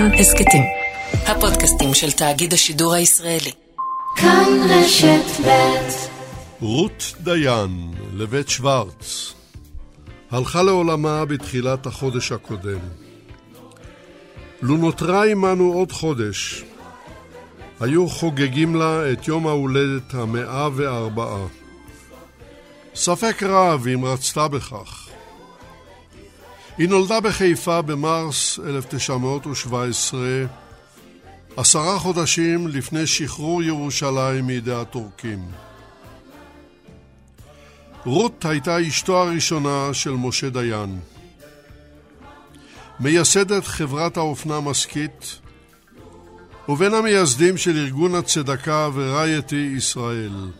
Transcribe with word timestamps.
כאן 0.00 0.14
הסכתים, 0.14 0.62
הפודקאסטים 1.12 1.94
של 1.94 2.12
תאגיד 2.12 2.52
השידור 2.52 2.94
הישראלי. 2.94 3.52
כאן 4.16 4.48
רשת 4.68 5.46
ב' 5.46 5.88
רות 6.60 7.14
דיין, 7.20 7.94
לבית 8.14 8.48
שוורץ, 8.48 9.34
הלכה 10.30 10.62
לעולמה 10.62 11.24
בתחילת 11.24 11.86
החודש 11.86 12.32
הקודם. 12.32 12.78
לו 14.62 14.76
נותרה 14.76 15.24
עמנו 15.26 15.72
עוד 15.72 15.92
חודש, 15.92 16.64
היו 17.80 18.08
חוגגים 18.08 18.74
לה 18.74 19.12
את 19.12 19.28
יום 19.28 19.46
ההולדת 19.46 20.14
המאה 20.14 20.68
וארבעה. 20.74 21.46
ספק 22.94 23.42
רב 23.42 23.86
אם 23.94 24.04
רצתה 24.04 24.48
בכך. 24.48 25.09
היא 26.80 26.88
נולדה 26.88 27.20
בחיפה 27.20 27.82
במרס 27.82 28.58
1917, 28.66 30.20
עשרה 31.56 31.98
חודשים 31.98 32.68
לפני 32.68 33.06
שחרור 33.06 33.62
ירושלים 33.62 34.46
מידי 34.46 34.74
הטורקים. 34.74 35.38
רות 38.04 38.44
הייתה 38.44 38.88
אשתו 38.88 39.22
הראשונה 39.22 39.88
של 39.92 40.10
משה 40.10 40.50
דיין. 40.50 41.00
מייסדת 43.00 43.66
חברת 43.66 44.16
האופנה 44.16 44.60
מסכית, 44.60 45.38
ובין 46.68 46.94
המייסדים 46.94 47.56
של 47.56 47.76
ארגון 47.76 48.14
הצדקה 48.14 48.88
ורייטי 48.94 49.74
ישראל. 49.76 50.50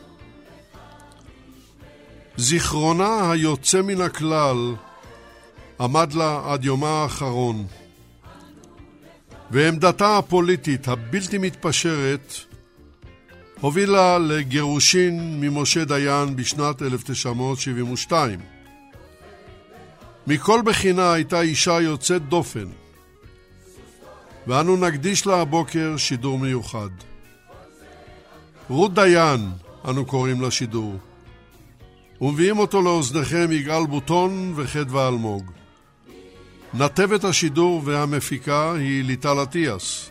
זיכרונה 2.36 3.30
היוצא 3.30 3.82
מן 3.82 4.00
הכלל 4.00 4.74
עמד 5.80 6.12
לה 6.12 6.42
עד 6.46 6.64
יומה 6.64 6.88
האחרון, 6.88 7.66
ועמדתה 9.50 10.18
הפוליטית 10.18 10.88
הבלתי 10.88 11.38
מתפשרת 11.38 12.34
הובילה 13.60 14.18
לגירושין 14.18 15.40
ממשה 15.40 15.84
דיין 15.84 16.36
בשנת 16.36 16.82
1972. 16.82 18.40
מכל 20.26 20.60
בחינה 20.64 21.12
הייתה 21.12 21.40
אישה 21.40 21.80
יוצאת 21.80 22.28
דופן, 22.28 22.66
ואנו 24.46 24.76
נקדיש 24.76 25.26
לה 25.26 25.40
הבוקר 25.40 25.96
שידור 25.96 26.38
מיוחד. 26.38 26.90
רות 28.68 28.94
דיין, 28.94 29.50
אנו 29.88 30.06
קוראים 30.06 30.42
לשידור, 30.42 30.96
ומביאים 32.20 32.58
אותו 32.58 32.82
לאוזניכם 32.82 33.52
יגאל 33.52 33.86
בוטון 33.86 34.52
וחדווה 34.56 35.08
אלמוג. 35.08 35.59
נתבת 36.74 37.24
השידור 37.24 37.82
והמפיקה 37.84 38.72
היא 38.72 39.04
ליטל 39.04 39.42
אטיאס. 39.42 40.10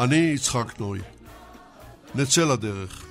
אני 0.00 0.16
יצחק 0.16 0.80
נוי. 0.80 0.98
נצא 2.14 2.44
לדרך. 2.44 3.04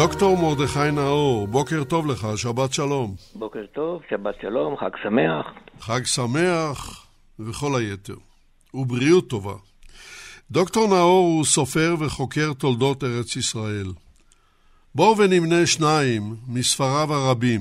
דוקטור 0.00 0.36
מרדכי 0.36 0.90
נאור, 0.92 1.46
בוקר 1.46 1.84
טוב 1.84 2.06
לך, 2.06 2.28
שבת 2.36 2.72
שלום. 2.72 3.14
בוקר 3.34 3.66
טוב, 3.74 4.02
שבת 4.10 4.34
שלום, 4.40 4.76
חג 4.76 4.90
שמח. 5.02 5.46
חג 5.80 6.04
שמח 6.04 7.06
וכל 7.38 7.80
היתר. 7.80 8.14
ובריאות 8.74 9.28
טובה. 9.28 9.54
דוקטור 10.50 10.88
נאור 10.88 11.26
הוא 11.26 11.44
סופר 11.44 11.94
וחוקר 11.98 12.52
תולדות 12.52 13.04
ארץ 13.04 13.36
ישראל. 13.36 13.86
בואו 14.94 15.18
ונמנה 15.18 15.66
שניים 15.66 16.36
מספריו 16.48 17.14
הרבים. 17.14 17.60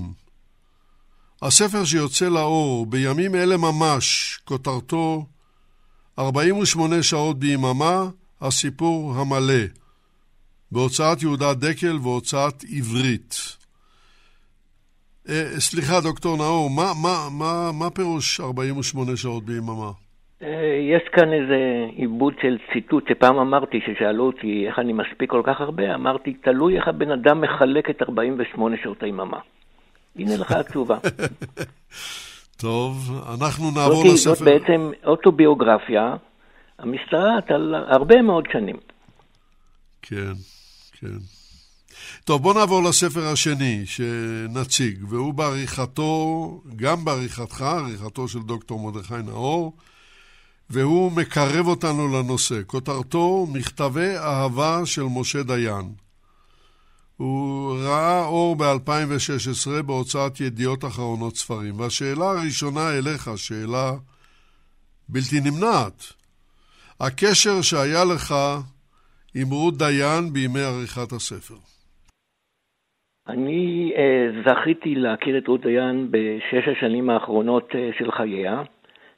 הספר 1.41 1.85
שיוצא 1.85 2.29
לאור 2.29 2.85
בימים 2.85 3.35
אלה 3.35 3.57
ממש, 3.57 4.39
כותרתו 4.45 5.25
48 6.19 7.03
שעות 7.03 7.39
ביממה, 7.39 8.03
הסיפור 8.41 9.15
המלא. 9.15 9.63
בהוצאת 10.71 11.21
יהודה 11.21 11.53
דקל 11.53 11.97
והוצאת 12.01 12.63
עברית. 12.77 13.59
אה, 15.29 15.59
סליחה, 15.59 16.01
דוקטור 16.01 16.37
נאור, 16.37 16.69
מה, 16.69 16.91
מה, 17.03 17.27
מה, 17.31 17.71
מה 17.79 17.89
פירוש 17.89 18.39
48 18.39 19.17
שעות 19.17 19.43
ביממה? 19.43 19.91
אה, 20.43 20.47
יש 20.95 21.03
כאן 21.13 21.33
איזה 21.33 21.85
עיבוד 21.95 22.33
של 22.41 22.57
ציטוט 22.73 23.07
שפעם 23.09 23.37
אמרתי, 23.39 23.79
ששאלו 23.85 24.25
אותי 24.25 24.67
איך 24.67 24.79
אני 24.79 24.93
מספיק 24.93 25.29
כל 25.29 25.41
כך 25.45 25.61
הרבה, 25.61 25.95
אמרתי, 25.95 26.33
תלוי 26.33 26.77
איך 26.77 26.87
הבן 26.87 27.11
אדם 27.11 27.41
מחלק 27.41 27.89
את 27.89 28.01
48 28.01 28.75
שעות 28.83 29.03
היממה. 29.03 29.39
הנה 30.15 30.37
לך 30.37 30.51
התשובה. 30.51 30.97
טוב, 32.61 33.23
אנחנו 33.39 33.71
נעבור 33.71 34.03
זאת, 34.03 34.13
לספר. 34.13 34.33
זאת 34.33 34.41
בעצם 34.41 34.91
אוטוביוגרפיה 35.05 36.15
המשתרעת 36.79 37.51
על 37.51 37.75
הרבה 37.75 38.21
מאוד 38.21 38.43
שנים. 38.51 38.75
כן, 40.01 40.33
כן. 40.99 41.17
טוב, 42.23 42.41
בוא 42.41 42.53
נעבור 42.53 42.83
לספר 42.83 43.27
השני 43.27 43.85
שנציג, 43.85 45.03
והוא 45.09 45.33
בעריכתו, 45.33 46.61
גם 46.75 47.05
בעריכתך, 47.05 47.61
עריכתו 47.61 48.27
של 48.27 48.39
דוקטור 48.39 48.79
מרדכי 48.79 49.13
נאור, 49.25 49.77
והוא 50.69 51.11
מקרב 51.11 51.67
אותנו 51.67 52.07
לנושא. 52.07 52.61
כותרתו, 52.67 53.47
מכתבי 53.53 54.17
אהבה 54.17 54.81
של 54.85 55.03
משה 55.03 55.43
דיין. 55.43 55.93
הוא 57.17 57.77
ראה 57.77 58.25
אור 58.25 58.55
ב-2016 58.55 59.81
בהוצאת 59.81 60.39
ידיעות 60.39 60.85
אחרונות 60.85 61.37
ספרים. 61.37 61.79
והשאלה 61.79 62.29
הראשונה 62.29 62.89
אליך, 62.89 63.31
שאלה 63.35 63.93
בלתי 65.09 65.39
נמנעת. 65.39 66.03
הקשר 66.99 67.61
שהיה 67.61 68.03
לך 68.03 68.35
עם 69.41 69.47
רות 69.51 69.77
דיין 69.77 70.23
בימי 70.33 70.59
עריכת 70.59 71.11
הספר. 71.11 71.55
אני 73.27 73.93
uh, 73.95 74.49
זכיתי 74.49 74.95
להכיר 74.95 75.37
את 75.37 75.47
רות 75.47 75.61
דיין 75.61 76.07
בשש 76.11 76.67
השנים 76.67 77.09
האחרונות 77.09 77.71
uh, 77.71 77.99
של 77.99 78.11
חייה, 78.11 78.61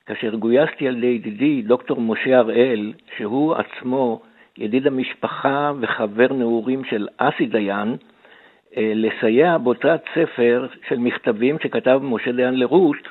כאשר 0.06 0.36
גויסתי 0.36 0.88
על 0.88 0.98
ידי 0.98 1.08
ידידי 1.08 1.62
דוקטור 1.62 2.02
משה 2.02 2.38
הראל, 2.38 2.94
שהוא 3.18 3.56
עצמו 3.56 4.22
ידיד 4.58 4.88
המשפחה 4.88 5.72
וחבר 5.82 6.34
נעורים 6.34 6.84
של 6.90 7.08
אסי 7.18 7.46
דיין, 7.46 7.96
uh, 7.96 8.76
לסייע 8.78 9.58
בהוצאת 9.58 10.02
ספר 10.16 10.68
של 10.88 10.98
מכתבים 10.98 11.58
שכתב 11.64 12.00
משה 12.04 12.32
דיין 12.32 12.60
לרות, 12.60 13.08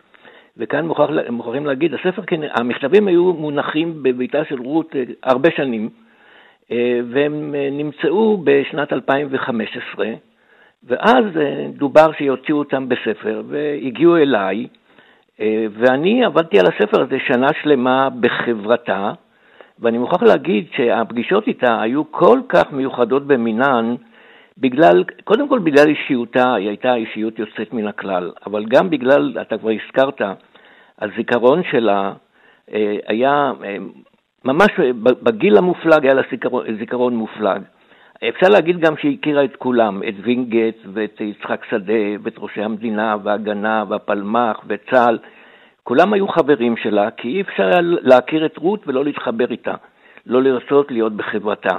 וכאן 0.57 0.87
מוכרח, 0.87 1.11
מוכרחים 1.31 1.67
להגיד, 1.67 1.95
הספר, 1.95 2.23
כן, 2.27 2.41
המכתבים 2.55 3.09
היו 3.09 3.33
מונחים 3.33 4.03
בביתה 4.03 4.45
של 4.49 4.61
רות 4.61 4.95
הרבה 5.23 5.49
שנים, 5.57 5.89
והם 7.13 7.55
אה, 7.55 7.69
נמצאו 7.73 8.39
בשנת 8.45 8.93
2015, 8.93 10.07
ואז 10.85 11.25
אה, 11.37 11.67
דובר 11.77 12.13
שיוציאו 12.19 12.59
אותם 12.59 12.89
בספר, 12.89 13.43
והגיעו 13.49 14.17
אליי, 14.17 14.67
ואני 15.73 16.25
עבדתי 16.25 16.59
על 16.61 16.67
הספר 16.67 17.03
הזה 17.03 17.19
שנה 17.27 17.49
שלמה 17.63 18.09
בחברתה, 18.21 19.13
ואני 19.79 19.99
מוכרח 19.99 20.23
להגיד 20.23 20.67
שהפגישות 20.77 21.47
איתה 21.47 21.83
היו 21.83 22.13
כל 22.13 22.41
כך 22.49 22.73
מיוחדות 22.73 23.27
במינן, 23.27 23.95
בגלל, 24.59 25.05
קודם 25.25 25.49
כל 25.49 25.59
בגלל 25.59 25.89
אישיותה, 25.89 26.55
היא 26.55 26.69
הייתה 26.69 26.95
אישיות 26.95 27.39
יוצאת 27.39 27.73
מן 27.73 27.87
הכלל, 27.87 28.31
אבל 28.47 28.65
גם 28.65 28.91
בגלל, 28.91 29.37
אתה 29.41 29.59
כבר 29.59 29.71
הזכרת, 29.71 30.21
הזיכרון 30.99 31.63
שלה 31.71 32.13
היה 33.07 33.53
ממש 34.45 34.69
בגיל 35.03 35.57
המופלג 35.57 36.05
היה 36.05 36.15
לה 36.15 36.23
זיכרון, 36.31 36.65
זיכרון 36.79 37.17
מופלג. 37.17 37.63
אפשר 38.29 38.47
להגיד 38.49 38.81
גם 38.81 38.97
שהיא 38.97 39.19
הכירה 39.21 39.45
את 39.45 39.57
כולם, 39.57 40.03
את 40.09 40.15
וינגייט 40.23 40.77
ואת 40.93 41.21
יצחק 41.21 41.65
שדה 41.71 42.03
ואת 42.23 42.35
ראשי 42.39 42.63
המדינה 42.63 43.17
וההגנה 43.23 43.85
והפלמ"ח 43.89 44.61
וצה"ל. 44.67 45.19
כולם 45.83 46.13
היו 46.13 46.29
חברים 46.29 46.77
שלה, 46.77 47.11
כי 47.11 47.29
אי 47.29 47.41
אפשר 47.41 47.67
היה 47.67 47.81
להכיר 47.83 48.47
את 48.47 48.57
רות 48.59 48.83
ולא 48.87 49.05
להתחבר 49.05 49.51
איתה, 49.51 49.75
לא 50.27 50.43
לרצות 50.43 50.91
להיות 50.91 51.13
בחברתה. 51.13 51.79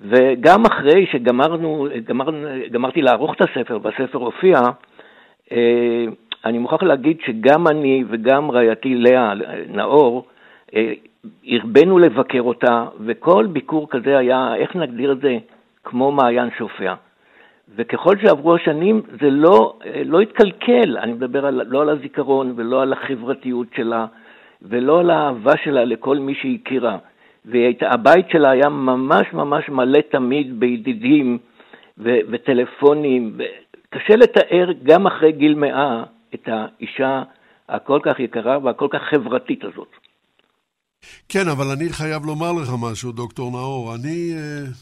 וגם 0.00 0.66
אחרי 0.66 1.06
שגמרנו, 1.12 1.86
גמרנו, 2.04 2.38
גמרתי 2.70 3.02
לערוך 3.02 3.34
את 3.34 3.40
הספר 3.40 3.78
והספר 3.82 4.18
הופיע, 4.18 4.60
אה, 5.52 6.04
אני 6.44 6.58
מוכרח 6.58 6.82
להגיד 6.82 7.16
שגם 7.26 7.68
אני 7.68 8.04
וגם 8.08 8.50
רעייתי 8.50 8.94
לאה 8.94 9.32
נאור, 9.68 10.26
אה, 10.74 10.92
הרבנו 11.46 11.98
לבקר 11.98 12.40
אותה, 12.40 12.86
וכל 13.00 13.46
ביקור 13.46 13.88
כזה 13.90 14.18
היה, 14.18 14.54
איך 14.54 14.76
נגדיר 14.76 15.12
את 15.12 15.20
זה, 15.20 15.38
כמו 15.84 16.12
מעיין 16.12 16.48
שופע. 16.58 16.94
וככל 17.76 18.14
שעברו 18.22 18.54
השנים 18.54 19.02
זה 19.20 19.30
לא, 19.30 19.78
לא 20.04 20.20
התקלקל, 20.20 20.98
אני 20.98 21.12
מדבר 21.12 21.46
על, 21.46 21.62
לא 21.66 21.82
על 21.82 21.88
הזיכרון 21.88 22.52
ולא 22.56 22.82
על 22.82 22.92
החברתיות 22.92 23.66
שלה 23.76 24.06
ולא 24.62 25.00
על 25.00 25.10
האהבה 25.10 25.52
שלה 25.64 25.84
לכל 25.84 26.18
מי 26.18 26.34
שהיא 26.34 26.58
הכירה. 26.62 26.96
והבית 27.44 28.30
שלה 28.30 28.50
היה 28.50 28.68
ממש 28.68 29.26
ממש 29.32 29.68
מלא 29.68 30.00
תמיד 30.10 30.60
בידידים 30.60 31.38
ו- 31.98 32.18
וטלפונים, 32.30 33.38
קשה 33.90 34.16
לתאר 34.16 34.68
גם 34.82 35.06
אחרי 35.06 35.32
גיל 35.32 35.54
מאה 35.54 36.04
את 36.34 36.48
האישה 36.52 37.22
הכל 37.68 38.00
כך 38.02 38.20
יקרה 38.20 38.58
והכל 38.62 38.88
כך 38.90 39.02
חברתית 39.02 39.64
הזאת. 39.64 40.05
כן, 41.28 41.48
אבל 41.48 41.70
אני 41.70 41.92
חייב 41.92 42.24
לומר 42.24 42.52
לך 42.52 42.70
משהו, 42.78 43.12
דוקטור 43.12 43.50
נאור. 43.50 43.94
אני 43.94 44.32
uh, 44.32 44.72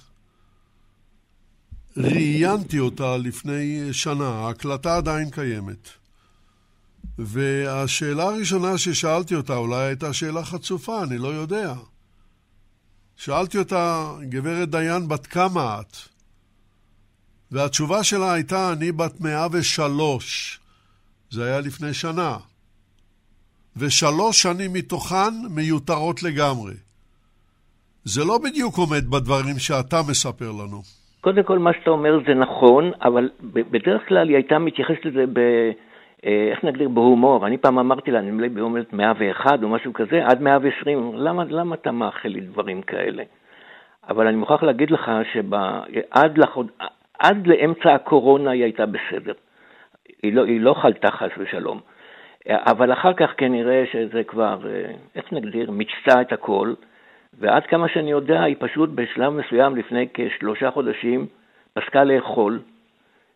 ראיינתי 1.96 2.78
אותה 2.78 3.16
לפני 3.16 3.92
שנה, 3.92 4.28
ההקלטה 4.28 4.96
עדיין 4.96 5.30
קיימת. 5.30 5.88
והשאלה 7.18 8.24
הראשונה 8.24 8.78
ששאלתי 8.78 9.34
אותה, 9.34 9.56
אולי 9.56 9.86
הייתה 9.86 10.12
שאלה 10.12 10.44
חצופה, 10.44 11.02
אני 11.02 11.18
לא 11.18 11.28
יודע. 11.28 11.74
שאלתי 13.16 13.58
אותה, 13.58 14.12
גברת 14.28 14.70
דיין, 14.70 15.08
בת 15.08 15.26
כמה 15.26 15.80
את? 15.80 15.96
והתשובה 17.50 18.04
שלה 18.04 18.32
הייתה, 18.32 18.72
אני 18.72 18.92
בת 18.92 19.20
103. 19.20 20.60
זה 21.30 21.44
היה 21.44 21.60
לפני 21.60 21.94
שנה. 21.94 22.36
ושלוש 23.76 24.42
שנים 24.42 24.72
מתוכן 24.72 25.34
מיותרות 25.56 26.22
לגמרי. 26.22 26.74
זה 28.04 28.20
לא 28.24 28.38
בדיוק 28.44 28.74
עומד 28.78 29.04
בדברים 29.10 29.58
שאתה 29.58 29.96
מספר 30.10 30.50
לנו. 30.50 30.80
קודם 31.20 31.42
כל, 31.42 31.58
מה 31.58 31.72
שאתה 31.72 31.90
אומר 31.90 32.18
זה 32.26 32.34
נכון, 32.34 32.90
אבל 33.02 33.30
בדרך 33.42 34.08
כלל 34.08 34.28
היא 34.28 34.36
הייתה 34.36 34.58
מתייחסת 34.58 35.04
לזה 35.04 35.24
ב... 35.32 35.38
אה, 36.26 36.48
איך 36.50 36.64
נגדיר, 36.64 36.88
בהומור. 36.88 37.46
אני 37.46 37.58
פעם 37.58 37.78
אמרתי 37.78 38.10
לה, 38.10 38.20
נדמה 38.20 38.42
לי 38.42 38.48
ביום 38.48 38.76
101 38.92 39.62
או 39.62 39.68
משהו 39.68 39.92
כזה, 39.92 40.26
עד 40.26 40.42
120, 40.42 41.12
למה, 41.14 41.44
למה 41.44 41.74
אתה 41.74 41.90
מאחל 41.90 42.28
לי 42.28 42.40
דברים 42.40 42.82
כאלה? 42.82 43.22
אבל 44.08 44.26
אני 44.26 44.36
מוכרח 44.36 44.62
להגיד 44.62 44.90
לך 44.90 45.10
שעד 45.32 46.38
לחוד... 46.38 46.66
עד 47.18 47.46
לאמצע 47.46 47.94
הקורונה 47.94 48.50
היא 48.50 48.62
הייתה 48.62 48.86
בסדר. 48.86 49.32
היא 50.22 50.32
לא, 50.32 50.44
היא 50.44 50.60
לא 50.60 50.74
חלתה 50.82 51.10
חס 51.10 51.30
ושלום. 51.38 51.80
אבל 52.48 52.92
אחר 52.92 53.14
כך 53.14 53.30
כנראה 53.36 53.84
שזה 53.92 54.24
כבר, 54.24 54.70
אה, 54.70 54.92
איך 55.14 55.32
נגדיר, 55.32 55.70
מיצתה 55.70 56.20
את 56.20 56.32
הכל, 56.32 56.74
ועד 57.38 57.62
כמה 57.70 57.88
שאני 57.88 58.10
יודע, 58.10 58.42
היא 58.42 58.56
פשוט 58.58 58.90
בשלב 58.94 59.32
מסוים, 59.32 59.76
לפני 59.76 60.08
כשלושה 60.14 60.70
חודשים, 60.70 61.26
פסקה 61.72 62.04
לאכול, 62.04 62.62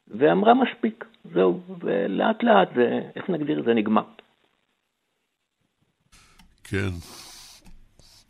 ואמרה 0.08 0.52
מספיק, 0.54 1.04
זהו, 1.34 1.60
ולאט 1.80 2.42
לאט, 2.42 2.68
זה, 2.74 3.00
איך 3.16 3.30
נגדיר, 3.30 3.62
זה 3.62 3.74
נגמר. 3.74 4.04
כן, 6.64 6.90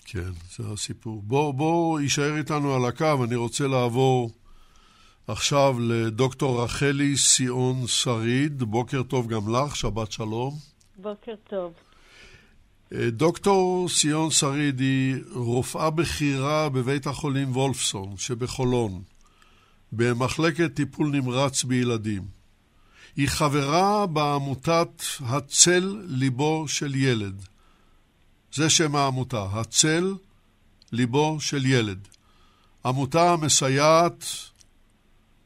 כן, 0.07 0.31
זה 0.57 0.65
הסיפור. 0.73 1.23
בוא, 1.25 1.55
בוא 1.55 2.01
יישאר 2.01 2.37
איתנו 2.37 2.75
על 2.75 2.89
הקו, 2.89 3.25
אני 3.25 3.37
רוצה 3.37 3.65
לעבור 3.67 4.31
עכשיו 5.29 5.77
לדוקטור 5.81 6.65
רחלי 6.65 7.17
סיון 7.17 7.87
שריד. 7.87 8.63
בוקר 8.63 9.03
טוב 9.03 9.29
גם 9.29 9.55
לך, 9.55 9.77
שבת 9.77 10.13
שלום. 10.13 10.55
בוקר 10.97 11.35
טוב. 11.51 11.73
אה, 12.93 13.11
דוקטור 13.11 13.89
סיון 13.89 14.31
שריד 14.31 14.81
היא 14.81 15.17
רופאה 15.33 15.91
בכירה 15.91 16.69
בבית 16.69 17.07
החולים 17.07 17.57
וולפסון 17.57 18.17
שבחולון. 18.17 19.03
במחלקת 19.93 20.75
טיפול 20.75 21.11
נמרץ 21.11 21.65
בילדים. 21.65 22.23
היא 23.17 23.29
חברה 23.29 24.07
בעמותת 24.07 25.03
הצל 25.21 26.03
ליבו 26.07 26.69
של 26.69 26.95
ילד. 26.95 27.43
זה 28.53 28.71
שם 28.71 28.97
העמותה, 28.97 29.47
הצל 29.53 30.15
ליבו 30.93 31.37
של 31.41 31.67
ילד. 31.67 32.09
עמותה 32.85 33.33
המסייעת 33.33 34.25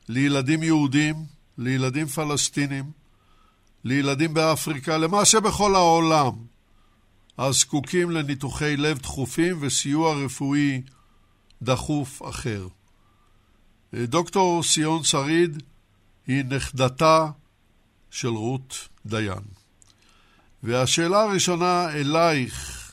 לילדים 0.09 0.63
יהודים, 0.63 1.15
לילדים 1.59 2.07
פלסטינים, 2.07 2.91
לילדים 3.85 4.35
באפריקה, 4.35 4.99
למעשה 4.99 5.41
בכל 5.41 5.75
העולם, 5.75 6.33
הזקוקים 7.39 8.11
לניתוחי 8.11 8.77
לב 8.77 8.99
דחופים 8.99 9.59
וסיוע 9.61 10.15
רפואי 10.15 10.83
דחוף 11.63 12.23
אחר. 12.29 12.69
דוקטור 13.95 14.63
סיון 14.63 15.05
שריד 15.05 15.63
היא 16.27 16.45
נכדתה 16.45 17.31
של 18.11 18.29
רות 18.29 18.89
דיין. 19.07 19.43
והשאלה 20.63 21.23
הראשונה 21.23 21.91
אלייך, 21.91 22.93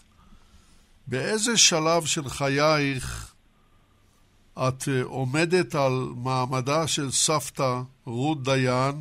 באיזה 1.08 1.58
שלב 1.58 2.06
של 2.06 2.30
חייך 2.30 3.34
את 4.68 4.84
עומדת 5.04 5.76
על 5.76 5.94
מעמדה 6.24 6.88
של 6.88 7.10
סבתא 7.10 7.82
רות 8.06 8.44
דיין? 8.44 8.96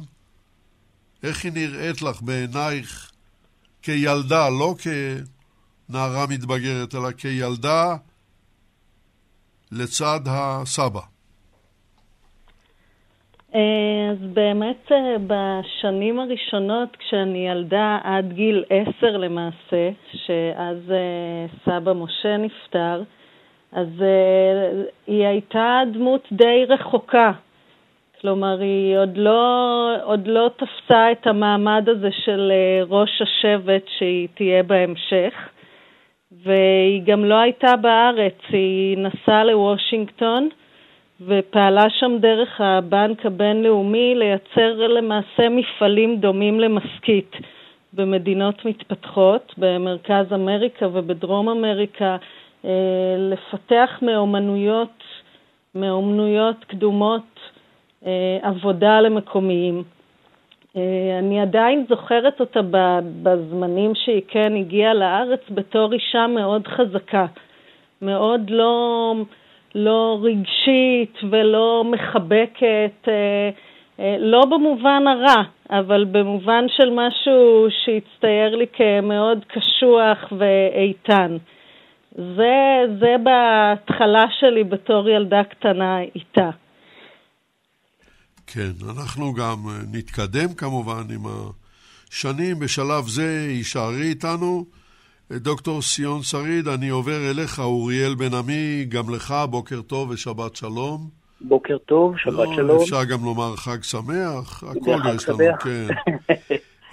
איך 1.23 1.45
היא 1.45 1.53
נראית 1.53 2.03
לך 2.03 2.23
בעינייך 2.23 3.11
כילדה, 3.83 4.49
לא 4.49 4.75
כנערה 4.83 6.27
מתבגרת, 6.31 6.95
אלא 6.95 7.11
כילדה 7.13 7.97
לצד 9.73 10.21
הסבא? 10.27 11.01
אה, 13.55 14.11
אז 14.11 14.19
באמת 14.33 14.93
אה, 14.93 15.17
בשנים 15.27 16.19
הראשונות, 16.19 16.97
כשאני 16.97 17.49
ילדה 17.49 17.99
עד 18.03 18.33
גיל 18.33 18.65
עשר 18.71 19.17
למעשה, 19.17 19.91
שאז 20.13 20.91
אה, 20.91 21.47
סבא 21.65 21.93
משה 21.93 22.37
נפטר, 22.37 23.03
אז 23.73 23.89
היא 25.07 25.27
הייתה 25.27 25.83
דמות 25.93 26.29
די 26.33 26.65
רחוקה. 26.69 27.33
כלומר, 28.21 28.61
היא 28.61 28.99
עוד 28.99 29.17
לא, 29.17 29.91
עוד 30.03 30.27
לא 30.27 30.51
תפסה 30.57 31.13
את 31.13 31.27
המעמד 31.27 31.89
הזה 31.89 32.09
של 32.25 32.53
ראש 32.89 33.23
השבט 33.23 33.83
שהיא 33.99 34.29
תהיה 34.35 34.63
בהמשך, 34.63 35.35
והיא 36.45 37.03
גם 37.05 37.25
לא 37.25 37.35
הייתה 37.35 37.77
בארץ, 37.77 38.39
היא 38.49 38.99
נסעה 38.99 39.45
לוושינגטון, 39.45 40.49
ופעלה 41.21 41.91
שם 41.91 42.17
דרך 42.21 42.61
הבנק 42.61 43.27
הבינלאומי 43.27 44.15
לייצר 44.15 44.87
למעשה 44.89 45.49
מפעלים 45.49 46.17
דומים 46.17 46.61
למסכית 46.61 47.37
במדינות 47.93 48.65
מתפתחות, 48.65 49.55
במרכז 49.59 50.33
אמריקה 50.33 50.87
ובדרום 50.93 51.49
אמריקה, 51.49 52.05
אה, 52.05 52.17
לפתח 53.19 53.91
מאומנויות, 54.03 55.03
מאומנויות 55.75 56.65
קדומות 56.65 57.41
אה, 58.07 58.39
עבודה 58.43 59.01
למקומיים. 59.01 59.83
אה, 60.77 61.19
אני 61.19 61.41
עדיין 61.41 61.85
זוכרת 61.89 62.41
אותה 62.41 62.61
בזמנים 63.23 63.93
שהיא 63.95 64.23
כן 64.29 64.57
הגיעה 64.57 64.95
לארץ 64.95 65.41
בתור 65.51 65.93
אישה 65.93 66.27
מאוד 66.27 66.67
חזקה, 66.67 67.27
מאוד 68.03 68.51
לא... 68.51 69.15
לא 69.75 70.19
רגשית 70.23 71.19
ולא 71.31 71.85
מחבקת, 71.91 73.09
אה, 73.09 73.51
אה, 74.01 74.17
לא 74.19 74.45
במובן 74.45 75.05
הרע, 75.07 75.43
אבל 75.71 76.05
במובן 76.05 76.65
של 76.69 76.91
משהו 76.91 77.67
שהצטייר 77.85 78.57
לי 78.57 78.67
כמאוד 78.73 79.45
קשוח 79.49 80.33
ואיתן. 80.39 81.37
זה, 82.19 82.83
זה 83.01 83.15
בהתחלה 83.25 84.25
שלי 84.41 84.65
בתור 84.65 85.09
ילדה 85.09 85.45
קטנה 85.45 86.01
איתה. 86.01 86.51
כן, 88.47 88.71
אנחנו 88.97 89.35
גם 89.35 89.57
אה, 89.69 89.73
נתקדם 89.93 90.55
כמובן 90.57 91.03
עם 91.15 91.23
השנים. 92.11 92.59
בשלב 92.59 93.05
זה 93.09 93.47
הישארי 93.49 94.03
איתנו. 94.03 94.65
דוקטור 95.31 95.83
סיון 95.83 96.23
שריד, 96.23 96.69
אני 96.69 96.89
עובר 96.89 97.31
אליך, 97.31 97.59
אוריאל 97.59 98.15
בן 98.15 98.35
עמי, 98.35 98.85
גם 98.89 99.15
לך, 99.15 99.35
בוקר 99.51 99.81
טוב 99.83 100.11
ושבת 100.11 100.57
שלום. 100.57 101.09
בוקר 101.41 101.79
טוב, 101.79 102.15
שבת 102.17 102.35
לא, 102.35 102.55
שלום. 102.57 102.83
אפשר 102.83 103.05
גם 103.05 103.25
לומר 103.25 103.57
חג 103.57 103.83
שמח, 103.83 104.65
הכל 104.65 105.15
יש 105.15 105.29
לנו, 105.29 105.39
כן. 105.61 105.87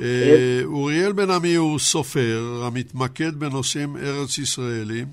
אה, 0.02 0.62
אוריאל 0.64 1.12
בן 1.12 1.30
עמי 1.30 1.56
הוא 1.56 1.80
סופר 1.80 2.62
המתמקד 2.64 3.36
בנושאים 3.36 3.98
ארץ 3.98 4.38
ישראלים, 4.38 5.06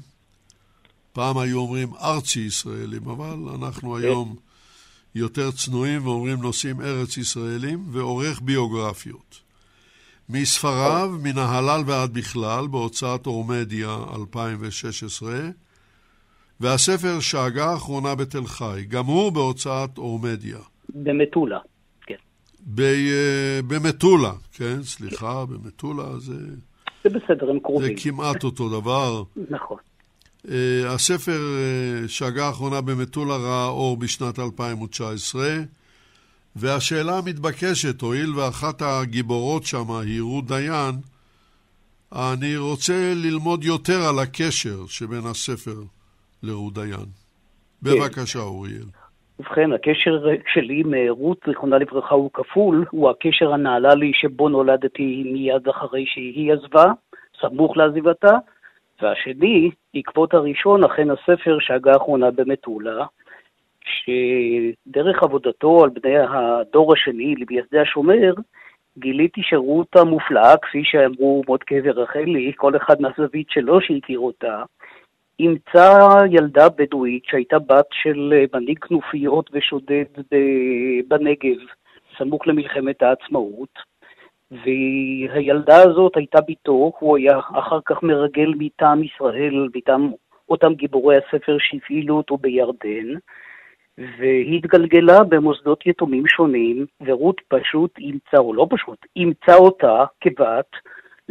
פעם 1.12 1.38
היו 1.38 1.58
אומרים 1.58 1.94
ארצי 1.94 2.40
ישראלים, 2.40 3.08
אבל 3.08 3.54
אנחנו 3.54 3.96
היום 3.96 4.36
יותר 5.14 5.50
צנועים 5.50 6.06
ואומרים 6.06 6.42
נושאים 6.42 6.80
ארץ 6.80 7.16
ישראלים, 7.16 7.84
ועורך 7.90 8.40
ביוגרפיות. 8.42 9.40
מספריו, 10.28 11.10
מן 11.22 11.38
ההלל 11.38 11.82
ועד 11.86 12.14
בכלל, 12.14 12.66
בהוצאת 12.66 13.26
אורמדיה 13.26 13.96
2016, 14.14 15.40
והספר 16.60 17.20
שאגה 17.20 17.70
האחרונה 17.70 18.14
בתל 18.14 18.46
חי, 18.46 18.84
גם 18.88 19.04
הוא 19.04 19.32
בהוצאת 19.32 19.98
אורמדיה. 19.98 20.58
במטולה, 20.88 21.58
במטולה, 23.66 24.32
כן, 24.52 24.82
סליחה, 24.82 25.44
במטולה 25.46 26.18
זה... 26.18 26.34
זה 27.04 27.10
בסדר, 27.10 27.50
הם 27.50 27.60
קרובים. 27.60 27.96
זה 27.96 28.02
כמעט 28.02 28.44
אותו 28.44 28.80
דבר. 28.80 29.22
נכון. 29.50 29.76
Uh, 30.46 30.50
הספר 30.86 31.40
uh, 31.40 32.08
שאגה 32.08 32.46
האחרונה 32.46 32.80
במטולה 32.80 33.36
ראה 33.36 33.66
אור 33.66 33.96
בשנת 33.96 34.38
2019, 34.38 35.58
והשאלה 36.56 37.18
המתבקשת, 37.18 38.00
הואיל 38.00 38.34
ואחת 38.34 38.82
הגיבורות 38.82 39.64
שם 39.64 39.90
היא 39.90 40.22
רות 40.22 40.46
דיין, 40.46 40.94
אני 42.12 42.56
רוצה 42.56 43.14
ללמוד 43.14 43.64
יותר 43.64 44.02
על 44.02 44.18
הקשר 44.18 44.86
שבין 44.86 45.26
הספר 45.26 45.82
לרות 46.42 46.74
דיין. 46.74 47.06
בבקשה, 47.82 48.38
אוריאל. 48.38 48.86
ובכן, 49.42 49.72
הקשר 49.72 50.24
שלי 50.52 50.80
עם 50.80 50.94
רות, 51.08 51.38
זיכרונה 51.46 51.78
לברכה, 51.78 52.14
הוא 52.14 52.30
כפול. 52.32 52.84
הוא 52.90 53.10
הקשר 53.10 53.52
הנעלה 53.52 53.94
לי 53.94 54.12
שבו 54.14 54.48
נולדתי 54.48 55.22
מיד 55.32 55.68
אחרי 55.68 56.06
שהיא 56.06 56.52
עזבה, 56.52 56.84
סמוך 57.40 57.76
לעזיבתה. 57.76 58.36
והשני, 59.02 59.70
בעקבות 59.94 60.34
הראשון, 60.34 60.84
אכן 60.84 61.08
הספר 61.10 61.58
שהגה 61.60 61.92
האחרונה 61.92 62.30
במטולה, 62.30 63.06
שדרך 63.84 65.22
עבודתו 65.22 65.84
על 65.84 65.90
בני 65.90 66.18
הדור 66.18 66.92
השני, 66.92 67.34
למייסדי 67.34 67.78
השומר, 67.78 68.34
גיליתי 68.98 69.40
שרות 69.44 69.96
המופלאה, 69.96 70.56
כפי 70.56 70.84
שאמרו 70.84 71.42
מודקה 71.48 71.74
ורחלי, 71.84 72.52
כל 72.56 72.76
אחד 72.76 73.00
מהזווית 73.00 73.50
שלו 73.50 73.80
שהכיר 73.80 74.18
אותה, 74.18 74.62
אימצה 75.38 76.18
ילדה 76.30 76.68
בדואית 76.68 77.24
שהייתה 77.24 77.58
בת 77.58 77.86
של 77.92 78.46
מנהיג 78.54 78.78
כנופיות 78.78 79.50
ושודד 79.52 80.04
בנגב, 81.08 81.58
סמוך 82.18 82.46
למלחמת 82.46 83.02
העצמאות, 83.02 83.92
והילדה 84.50 85.82
הזאת 85.82 86.16
הייתה 86.16 86.38
בתו, 86.48 86.92
הוא 86.98 87.16
היה 87.16 87.38
אחר 87.38 87.78
כך 87.84 88.02
מרגל 88.02 88.54
מטעם 88.58 89.02
ישראל, 89.02 89.68
מטעם 89.74 90.12
אותם 90.48 90.74
גיבורי 90.74 91.16
הספר 91.16 91.56
שהפעילו 91.60 92.16
אותו 92.16 92.36
בירדן, 92.36 93.08
והיא 93.98 94.58
התגלגלה 94.58 95.24
במוסדות 95.24 95.86
יתומים 95.86 96.26
שונים, 96.26 96.86
ורות 97.00 97.40
פשוט 97.48 97.98
אימצה, 97.98 98.38
או 98.38 98.54
לא 98.54 98.66
פשוט, 98.70 98.98
אימצה 99.16 99.54
אותה 99.54 100.04
כבת, 100.20 100.70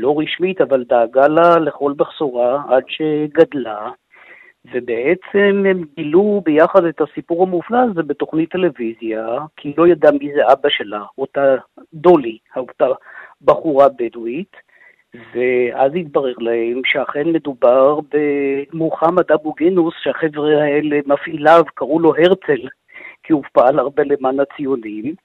לא 0.01 0.15
רשמית, 0.20 0.62
אבל 0.62 0.84
דאגה 0.84 1.27
לה 1.27 1.60
לכל 1.60 1.93
בחסורה 1.98 2.63
עד 2.70 2.84
שגדלה, 2.88 3.89
ובעצם 4.74 5.63
הם 5.70 5.84
גילו 5.96 6.41
ביחד 6.46 6.86
את 6.86 7.01
הסיפור 7.01 7.43
המופלא 7.43 7.77
הזה 7.91 8.03
בתוכנית 8.03 8.51
טלוויזיה, 8.51 9.38
כי 9.58 9.67
היא 9.67 9.75
לא 9.77 9.88
ידעה 9.88 10.12
מי 10.12 10.34
זה 10.34 10.41
אבא 10.53 10.70
שלה, 10.70 11.03
אותה 11.17 11.55
דולי, 11.93 12.38
אותה 12.55 12.88
בחורה 13.41 13.88
בדואית, 13.89 14.55
ואז 15.13 15.91
התברר 15.96 16.34
להם 16.38 16.81
שאכן 16.86 17.27
מדובר 17.27 18.00
במוחמד 18.12 19.31
אבו 19.31 19.53
גינוס, 19.53 19.93
שהחבר'ה 20.03 20.63
האלה, 20.63 21.00
מפעיליו, 21.05 21.63
קראו 21.74 22.00
לו 22.00 22.13
הרצל, 22.15 22.67
כי 23.24 23.34
הוא 23.34 23.43
פעל 23.53 23.79
הרבה 23.79 24.03
למען 24.03 24.39
הציונים, 24.39 25.15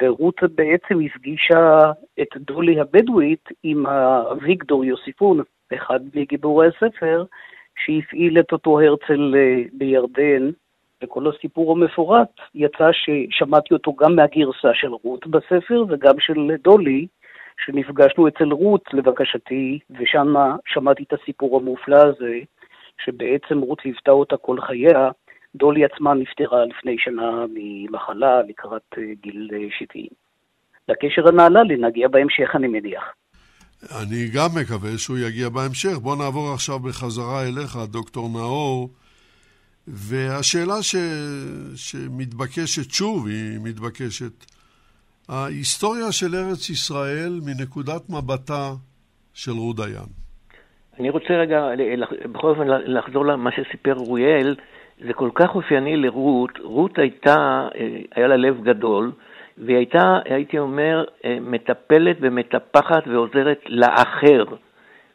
ורות 0.00 0.40
בעצם 0.54 1.00
הפגישה 1.06 1.90
את 2.20 2.36
דולי 2.36 2.80
הבדואית 2.80 3.48
עם 3.62 3.86
אביגדור 3.86 4.84
יוסיפון, 4.84 5.40
אחד 5.74 6.00
מגיבורי 6.14 6.68
הספר, 6.68 7.24
שהפעיל 7.84 8.40
את 8.40 8.52
אותו 8.52 8.80
הרצל 8.80 9.34
אה, 9.36 9.62
בירדן, 9.72 10.50
וכל 11.02 11.28
הסיפור 11.28 11.72
המפורט 11.72 12.28
יצא 12.54 12.90
ששמעתי 12.92 13.74
אותו 13.74 13.94
גם 13.94 14.16
מהגרסה 14.16 14.74
של 14.74 14.88
רות 14.88 15.26
בספר 15.26 15.84
וגם 15.88 16.14
של 16.20 16.50
דולי, 16.64 17.06
שנפגשנו 17.64 18.28
אצל 18.28 18.52
רות 18.52 18.84
לבקשתי, 18.92 19.78
ושם 19.90 20.34
שמעתי 20.66 21.02
את 21.02 21.12
הסיפור 21.12 21.56
המופלא 21.56 21.96
הזה, 21.96 22.38
שבעצם 23.04 23.58
רות 23.58 23.84
ליוותה 23.84 24.10
אותה 24.10 24.36
כל 24.36 24.60
חייה. 24.60 25.10
דולי 25.54 25.84
עצמה 25.84 26.14
נפטרה 26.14 26.64
לפני 26.64 26.96
שנה 26.98 27.44
ממחלה 27.54 28.42
לקראת 28.48 28.82
אה, 28.98 29.02
גיל 29.22 29.48
70. 29.78 30.06
אה, 30.06 30.08
לקשר 30.88 31.28
הנעלה 31.28 31.62
לי 31.62 31.76
נגיע 31.76 32.08
בהמשך, 32.08 32.50
אני 32.54 32.68
מניח. 32.68 33.02
אני 34.02 34.28
גם 34.34 34.48
מקווה 34.60 34.98
שהוא 34.98 35.18
יגיע 35.18 35.48
בהמשך. 35.48 35.98
בוא 36.02 36.16
נעבור 36.16 36.52
עכשיו 36.54 36.78
בחזרה 36.78 37.42
אליך, 37.42 37.76
דוקטור 37.92 38.28
נאור. 38.28 38.88
והשאלה 39.86 40.82
ש... 40.82 40.96
שמתבקשת 41.76 42.90
שוב, 42.90 43.26
היא 43.26 43.58
מתבקשת, 43.64 44.44
ההיסטוריה 45.28 46.12
של 46.12 46.34
ארץ 46.34 46.70
ישראל 46.70 47.40
מנקודת 47.46 48.10
מבטה 48.10 48.70
של 49.34 49.52
רות 49.52 49.76
דיין. 49.76 50.08
אני 50.98 51.10
רוצה 51.10 51.34
רגע, 51.34 51.60
בכל 52.32 52.50
אופן, 52.50 52.66
לחזור 52.66 53.26
למה 53.26 53.50
שסיפר 53.52 53.92
רויאל. 53.92 54.54
זה 55.06 55.12
כל 55.12 55.30
כך 55.34 55.54
אופייני 55.54 55.96
לרות. 55.96 56.50
רות 56.62 56.98
הייתה, 56.98 57.68
אה, 57.74 57.98
היה 58.14 58.28
לה 58.28 58.36
לב 58.36 58.62
גדול, 58.62 59.12
והיא 59.58 59.76
הייתה, 59.76 60.18
הייתי 60.24 60.58
אומר, 60.58 61.04
אה, 61.24 61.38
מטפלת 61.40 62.16
ומטפחת 62.20 63.08
ועוזרת 63.08 63.60
לאחר. 63.68 64.44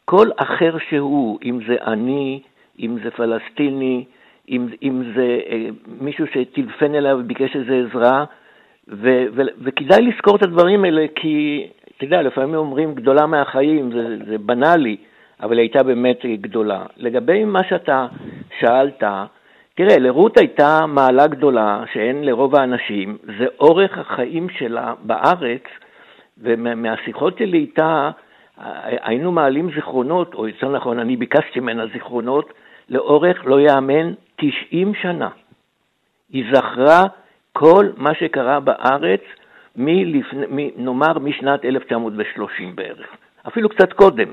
כל 0.06 0.27
אחר 0.38 0.77
שהוא, 0.89 1.39
אם 1.44 1.60
זה 1.67 1.75
אני, 1.88 2.41
אם 2.79 2.98
זה 3.03 3.12
פלסטיני, 3.12 4.06
אם, 4.50 4.67
אם 4.84 5.03
זה 5.15 5.39
אה, 5.50 5.67
מישהו 6.01 6.25
שטלפן 6.27 6.96
אליו 6.96 7.17
וביקש 7.20 7.56
איזו 7.56 7.74
עזרה, 7.74 8.25
ו, 8.89 9.25
ו, 9.36 9.41
וכדאי 9.62 10.01
לזכור 10.01 10.36
את 10.36 10.44
הדברים 10.44 10.84
האלה, 10.84 11.06
כי, 11.15 11.67
אתה 11.98 12.06
יודע, 12.06 12.22
לפעמים 12.22 12.56
אומרים 12.56 12.96
גדולה 12.96 13.25
מהחיים, 13.25 13.91
זה, 13.91 14.17
זה 14.25 14.38
בנאלי, 14.38 14.98
אבל 15.41 15.53
היא 15.53 15.62
הייתה 15.62 15.84
באמת 15.84 16.25
גדולה. 16.41 16.86
לגבי 16.98 17.46
מה 17.46 17.63
שאתה 17.63 18.08
שאלת, 18.60 19.03
תראה, 19.78 19.98
לרות 19.98 20.38
הייתה 20.38 20.86
מעלה 20.88 21.28
גדולה 21.28 21.84
שאין 21.94 22.24
לרוב 22.24 22.56
האנשים, 22.56 23.18
זה 23.40 23.46
אורך 23.60 23.98
החיים 23.98 24.50
שלה 24.50 24.94
בארץ, 25.02 25.62
ומהשיחות 26.38 27.38
שלי 27.38 27.58
איתה 27.58 28.10
היינו 28.82 29.32
מעלים 29.32 29.70
זיכרונות, 29.76 30.34
או 30.34 30.48
יותר 30.48 30.70
נכון, 30.70 31.00
אני 31.00 31.16
ביקשתי 31.16 31.60
ממנה 31.60 31.84
זיכרונות, 31.94 32.54
לאורך, 32.90 33.46
לא 33.46 33.60
יאמן, 33.60 34.14
90 34.36 34.94
שנה. 35.02 35.30
היא 36.30 36.46
זכרה 36.54 37.04
כל 37.54 37.90
מה 37.98 38.16
שקרה 38.20 38.60
בארץ, 38.60 39.22
מלפני, 39.76 40.46
מ, 40.50 40.86
נאמר 40.86 41.20
משנת 41.20 41.66
1930 41.66 42.76
בערך, 42.76 43.08
אפילו 43.48 43.70
קצת 43.70 43.94
קודם. 43.94 44.28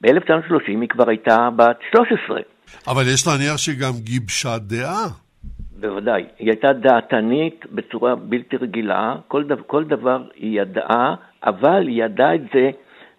ב-1930 0.00 0.66
היא 0.66 0.88
כבר 0.88 1.08
הייתה 1.08 1.48
בת 1.56 1.78
13. 1.92 2.40
אבל 2.88 3.02
יש 3.14 3.26
להניח 3.26 3.56
שגם 3.56 3.92
גיבשה 4.04 4.58
דעה. 4.58 5.06
בוודאי. 5.80 6.24
היא 6.38 6.48
הייתה 6.48 6.72
דעתנית 6.72 7.64
בצורה 7.72 8.14
בלתי 8.14 8.56
רגילה, 8.56 9.14
כל, 9.28 9.44
דבר, 9.44 9.62
כל 9.66 9.84
דבר 9.84 10.22
היא 10.36 10.60
ידעה, 10.60 11.14
אבל 11.44 11.88
היא 11.88 12.04
ידעה 12.04 12.34
את 12.34 12.40
זה 12.54 12.70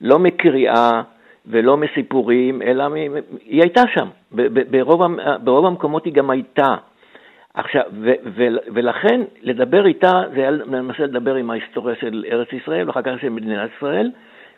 לא 0.01 0.19
מקריאה 0.19 1.01
ולא 1.45 1.77
מסיפורים, 1.77 2.61
אלא 2.61 2.87
מ... 2.87 2.93
היא 3.45 3.61
הייתה 3.61 3.81
שם. 3.93 4.07
ברוב, 4.71 5.01
ברוב 5.43 5.65
המקומות 5.65 6.05
היא 6.05 6.13
גם 6.13 6.29
הייתה. 6.29 6.75
עכשיו, 7.53 7.83
ו, 8.01 8.11
ו, 8.35 8.43
ולכן 8.73 9.21
לדבר 9.41 9.85
איתה 9.85 10.21
זה 10.33 10.41
היה 10.41 10.51
למעשה 10.51 11.03
לדבר 11.03 11.35
עם 11.35 11.51
ההיסטוריה 11.51 11.95
של 11.99 12.25
ארץ 12.31 12.47
ישראל 12.53 12.87
ואחר 12.87 13.01
כך 13.01 13.11
של 13.21 13.29
מדינת 13.29 13.69
ישראל, 13.77 14.11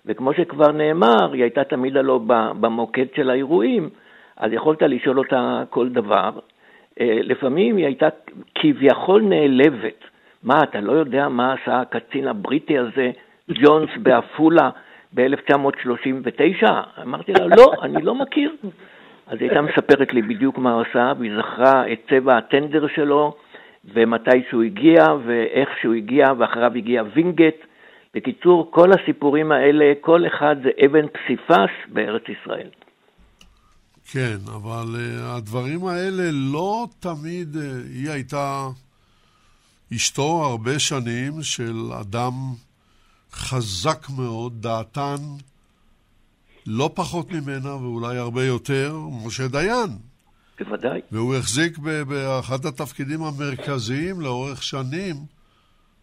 וכמו 0.06 0.34
שכבר 0.34 0.72
נאמר, 0.72 1.34
היא 1.34 1.42
הייתה 1.42 1.64
תמיד 1.64 1.98
הלא 1.98 2.20
במוקד 2.60 3.06
של 3.16 3.30
האירועים, 3.30 3.90
אז 4.38 4.54
יכולת 4.54 4.82
לשאול 4.82 5.20
אותה 5.20 5.64
כל 5.70 5.90
דבר. 5.90 6.32
אה, 7.00 7.20
לפעמים 7.24 7.78
היא 7.78 7.86
הייתה 7.86 8.08
כביכול 8.56 9.22
נעלבת. 9.22 10.04
מה, 10.44 10.64
אתה 10.64 10.82
לא 10.82 10.92
יודע 10.92 11.30
מה 11.30 11.54
עשה 11.54 11.82
הקצין 11.82 12.28
הבריטי 12.28 12.78
הזה, 12.78 13.12
ג'ונס 13.52 13.90
בעפולה 13.98 14.70
ב-1939? 15.14 16.70
אמרתי 17.02 17.34
לה, 17.34 17.46
לא, 17.58 17.74
אני 17.82 18.02
לא 18.02 18.16
מכיר. 18.16 18.56
אז 19.28 19.38
היא 19.42 19.50
הייתה 19.50 19.62
מספרת 19.62 20.14
לי 20.14 20.22
בדיוק 20.22 20.58
מה 20.58 20.74
הוא 20.74 20.84
עשה, 20.90 21.14
והיא 21.20 21.32
זכרה 21.38 21.92
את 21.92 22.00
צבע 22.10 22.38
הטנדר 22.38 22.88
שלו, 22.88 23.36
ומתי 23.94 24.44
שהוא 24.50 24.64
הגיע, 24.64 25.06
ואיך 25.26 25.70
שהוא 25.82 25.94
הגיע, 25.94 26.26
ואחריו 26.38 26.72
הגיע 26.76 27.04
וינגייט. 27.14 27.66
בקיצור, 28.16 28.72
כל 28.72 28.90
הסיפורים 28.92 29.52
האלה, 29.52 29.94
כל 30.02 30.28
אחד 30.28 30.56
זה 30.64 30.70
אבן 30.86 31.08
פסיפס 31.08 31.72
בארץ 31.88 32.24
ישראל. 32.30 32.68
כן, 34.12 34.38
אבל 34.46 34.96
uh, 34.96 35.24
הדברים 35.24 35.86
האלה 35.86 36.32
לא 36.32 36.88
תמיד... 37.00 37.56
Uh, 37.56 37.60
היא 37.94 38.10
הייתה 38.10 38.70
אשתו 39.96 40.46
הרבה 40.46 40.80
שנים 40.80 41.44
של 41.44 41.90
אדם 42.00 42.54
חזק 43.34 44.10
מאוד, 44.10 44.62
דעתן 44.62 45.16
לא 46.66 46.92
פחות 46.94 47.32
ממנה 47.32 47.76
ואולי 47.76 48.18
הרבה 48.18 48.46
יותר, 48.46 48.98
משה 49.26 49.48
דיין. 49.48 49.98
בוודאי. 50.60 51.02
והוא 51.12 51.36
החזיק 51.36 51.78
באחד 52.08 52.66
התפקידים 52.66 53.24
המרכזיים 53.24 54.22
לאורך 54.22 54.64
שנים 54.64 55.16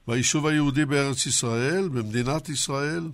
ביישוב 0.09 0.47
היהודי 0.47 0.85
בארץ 0.85 1.27
ישראל, 1.27 1.89
במדינת 1.89 2.49
ישראל. 2.49 3.09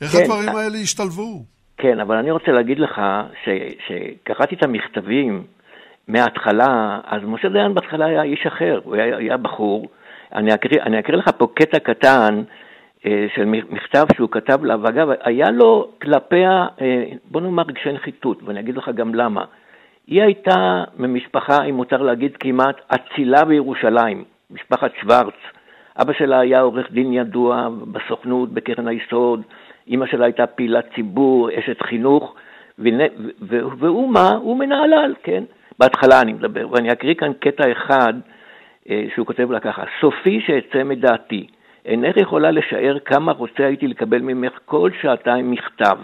איך 0.00 0.12
כן. 0.12 0.22
הדברים 0.22 0.56
האלה 0.56 0.78
השתלבו? 0.78 1.44
כן, 1.82 2.00
אבל 2.00 2.16
אני 2.16 2.30
רוצה 2.30 2.52
להגיד 2.52 2.78
לך 2.78 3.02
שקראתי 3.86 4.54
את 4.54 4.62
המכתבים 4.62 5.42
מההתחלה, 6.08 7.00
אז 7.04 7.22
משה 7.24 7.48
דיין 7.48 7.74
בהתחלה 7.74 8.06
היה 8.06 8.22
איש 8.22 8.46
אחר, 8.46 8.80
הוא 8.84 8.94
היה, 8.94 9.16
היה 9.16 9.36
בחור. 9.36 9.88
אני 10.34 10.54
אקריא, 10.54 10.82
אני 10.82 10.98
אקריא 10.98 11.18
לך 11.18 11.30
פה 11.38 11.46
קטע 11.54 11.78
קטן 11.78 12.42
אה, 13.06 13.26
של 13.34 13.44
מכתב 13.44 14.06
שהוא 14.16 14.28
כתב 14.30 14.64
לה, 14.64 14.76
ואגב, 14.82 15.08
היה 15.22 15.50
לו 15.50 15.88
כלפיה, 16.02 16.66
אה, 16.80 17.04
בוא 17.30 17.40
נאמר 17.40 17.62
רגשי 17.68 17.92
נחיתות, 17.92 18.42
ואני 18.42 18.60
אגיד 18.60 18.76
לך 18.76 18.88
גם 18.94 19.14
למה. 19.14 19.44
היא 20.06 20.22
הייתה 20.22 20.84
ממשפחה, 20.98 21.64
אם 21.64 21.74
מותר 21.74 22.02
להגיד, 22.02 22.36
כמעט 22.36 22.80
אצילה 22.88 23.44
בירושלים, 23.44 24.24
משפחת 24.50 24.90
שוורץ. 25.00 25.34
אבא 26.02 26.12
שלה 26.12 26.40
היה 26.40 26.60
עורך 26.60 26.92
דין 26.92 27.12
ידוע 27.12 27.68
בסוכנות, 27.92 28.52
בקרן 28.52 28.88
היסוד, 28.88 29.42
אימא 29.88 30.06
שלה 30.06 30.24
הייתה 30.24 30.46
פעילת 30.46 30.84
ציבור, 30.94 31.48
אשת 31.58 31.82
חינוך, 31.82 32.34
והוא 33.78 34.12
מה? 34.12 34.30
הוא 34.30 34.58
מנהלל, 34.58 35.14
כן? 35.22 35.44
בהתחלה 35.78 36.20
אני 36.20 36.32
מדבר, 36.32 36.66
ואני 36.70 36.92
אקריא 36.92 37.14
כאן 37.14 37.32
קטע 37.40 37.72
אחד 37.72 38.14
אה, 38.90 39.04
שהוא 39.14 39.26
כותב 39.26 39.50
לה 39.50 39.60
ככה: 39.60 39.84
סופי 40.00 40.40
שאצא 40.46 40.84
מדעתי, 40.84 41.46
אינך 41.84 42.16
יכולה 42.16 42.50
לשער 42.50 42.98
כמה 43.04 43.32
רוצה 43.32 43.66
הייתי 43.66 43.86
לקבל 43.86 44.18
ממך 44.18 44.58
כל 44.64 44.90
שעתיים 45.00 45.50
מכתב, 45.50 45.98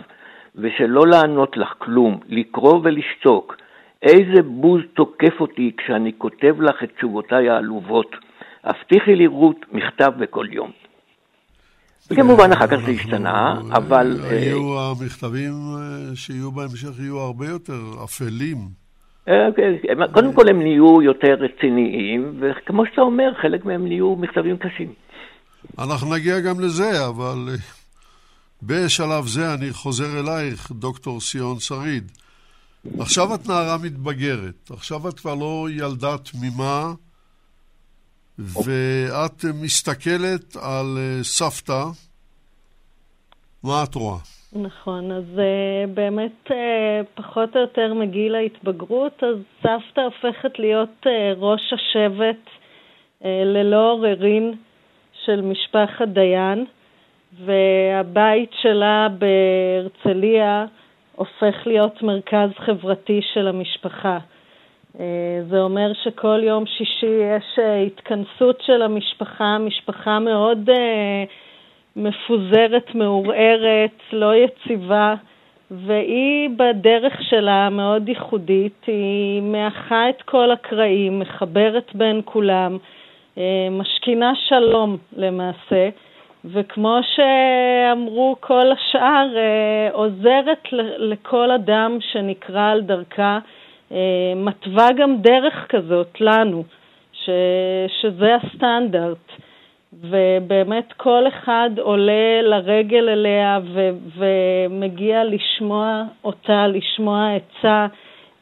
ושלא 0.54 1.06
לענות 1.06 1.56
לך 1.56 1.75
כלום, 1.78 2.21
לקרוא 2.28 2.80
ולשתוק. 2.83 3.56
איזה 4.02 4.42
בוז 4.42 4.83
תוקף 4.95 5.40
אותי 5.40 5.73
כשאני 5.76 6.12
כותב 6.18 6.61
לך 6.61 6.83
את 6.83 6.90
תשובותיי 6.97 7.50
העלובות. 7.50 8.16
הבטיחי 8.64 9.16
לי 9.16 9.26
רות 9.26 9.66
מכתב 9.73 10.12
בכל 10.18 10.47
יום. 10.50 10.71
וכמובן 12.10 12.52
אחר 12.52 12.66
כך 12.66 12.76
זה 12.86 12.90
השתנה, 12.90 13.60
אבל... 13.70 14.20
היו 14.30 14.78
אה, 14.78 14.90
המכתבים 14.90 15.52
אה, 15.52 16.16
שיהיו 16.16 16.52
בהמשך 16.52 16.98
יהיו 16.98 17.18
הרבה 17.18 17.46
יותר 17.46 17.80
אפלים. 18.04 18.58
אה, 19.28 19.48
קודם 20.12 20.32
כל 20.32 20.48
הם 20.48 20.62
נהיו 20.62 21.02
יותר 21.02 21.34
רציניים, 21.40 22.40
וכמו 22.40 22.86
שאתה 22.86 23.00
אומר, 23.00 23.32
חלק 23.42 23.64
מהם 23.64 23.86
נהיו 23.86 24.16
מכתבים 24.16 24.56
קשים. 24.56 24.92
אנחנו 25.78 26.14
נגיע 26.14 26.40
גם 26.40 26.60
לזה, 26.60 27.06
אבל 27.06 27.48
בשלב 28.62 29.26
זה 29.26 29.54
אני 29.54 29.70
חוזר 29.70 30.20
אלייך, 30.20 30.72
דוקטור 30.72 31.20
סיון 31.20 31.58
שריד. 31.58 32.10
עכשיו 32.98 33.34
את 33.34 33.48
נערה 33.48 33.76
מתבגרת, 33.82 34.70
עכשיו 34.70 35.08
את 35.08 35.20
כבר 35.20 35.34
לא 35.34 35.66
ילדה 35.70 36.16
תמימה, 36.18 36.92
ואת 38.38 39.45
מסתכלת 39.62 40.57
על 40.57 40.99
אה, 40.99 41.25
סבתא, 41.25 41.83
מה 43.64 43.85
את 43.85 43.95
רואה? 43.95 44.19
נכון, 44.52 45.12
אז 45.12 45.25
uh, 45.35 45.90
באמת 45.95 46.47
uh, 46.49 46.52
פחות 47.14 47.57
או 47.57 47.61
יותר 47.61 47.95
מגיל 47.95 48.35
ההתבגרות, 48.35 49.23
אז 49.23 49.37
סבתא 49.62 50.00
הופכת 50.00 50.59
להיות 50.59 51.07
uh, 51.07 51.09
ראש 51.37 51.73
השבט 51.73 52.47
uh, 52.47 53.26
ללא 53.45 53.93
עוררין 53.93 54.55
של 55.25 55.41
משפחת 55.41 56.08
דיין, 56.08 56.65
והבית 57.45 58.50
שלה 58.63 59.08
בהרצליה 59.19 60.67
הופך 61.15 61.67
להיות 61.67 62.02
מרכז 62.02 62.50
חברתי 62.58 63.21
של 63.34 63.49
המשפחה. 63.49 64.19
אה, 65.00 65.43
זה 65.49 65.61
אומר 65.61 65.93
שכל 66.02 66.41
יום 66.43 66.67
שישי 66.67 67.06
יש 67.06 67.59
אה, 67.59 67.80
התכנסות 67.82 68.63
של 68.67 68.82
המשפחה, 68.82 69.59
משפחה 69.59 70.19
מאוד 70.19 70.71
אה, 70.71 71.25
מפוזרת, 71.97 72.95
מעורערת, 72.95 74.00
לא 74.13 74.35
יציבה, 74.37 75.15
והיא 75.71 76.50
בדרך 76.56 77.23
שלה 77.30 77.71
מאוד 77.71 78.09
ייחודית, 78.09 78.85
היא 78.87 79.43
מאחה 79.43 80.09
את 80.09 80.23
כל 80.23 80.50
הקרעים, 80.50 81.19
מחברת 81.19 81.91
בין 81.95 82.21
כולם, 82.25 82.78
משכינה 83.71 84.32
שלום 84.49 84.97
למעשה. 85.17 85.89
וכמו 86.45 86.99
שאמרו 87.02 88.37
כל 88.41 88.73
השאר, 88.73 89.28
עוזרת 89.93 90.69
לכל 90.99 91.50
אדם 91.50 91.99
שנקרא 92.00 92.71
על 92.71 92.80
דרכה, 92.80 93.39
מתווה 94.36 94.92
גם 94.92 95.16
דרך 95.20 95.66
כזאת 95.68 96.20
לנו, 96.20 96.64
ש, 97.12 97.30
שזה 98.00 98.34
הסטנדרט. 98.34 99.32
ובאמת 100.00 100.92
כל 100.96 101.28
אחד 101.28 101.70
עולה 101.78 102.42
לרגל 102.42 103.08
אליה 103.08 103.58
ו, 103.72 103.90
ומגיע 104.16 105.25
לשמוע 105.25 106.02
אותה, 106.25 106.66
לשמוע 106.66 107.28
עצה. 107.34 107.86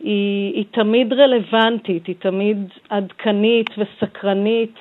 היא, 0.00 0.54
היא 0.54 0.64
תמיד 0.70 1.12
רלוונטית, 1.12 2.06
היא 2.06 2.14
תמיד 2.18 2.58
עדכנית 2.90 3.70
וסקרנית. 3.78 4.74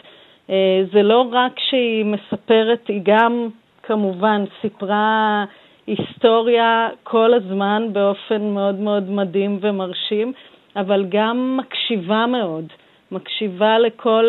אה, 0.49 0.83
זה 0.93 1.03
לא 1.03 1.25
רק 1.31 1.59
שהיא 1.69 2.05
מספרת, 2.05 2.87
היא 2.87 3.01
גם 3.03 3.49
כמובן 3.83 4.43
סיפרה 4.61 5.45
היסטוריה 5.87 6.89
כל 7.03 7.33
הזמן 7.33 7.87
באופן 7.93 8.41
מאוד 8.41 8.79
מאוד 8.79 9.09
מדהים 9.09 9.57
ומרשים, 9.61 10.33
אבל 10.75 11.05
גם 11.09 11.57
מקשיבה 11.57 12.25
מאוד. 12.27 12.65
מקשיבה 13.11 13.79
לכל, 13.79 14.25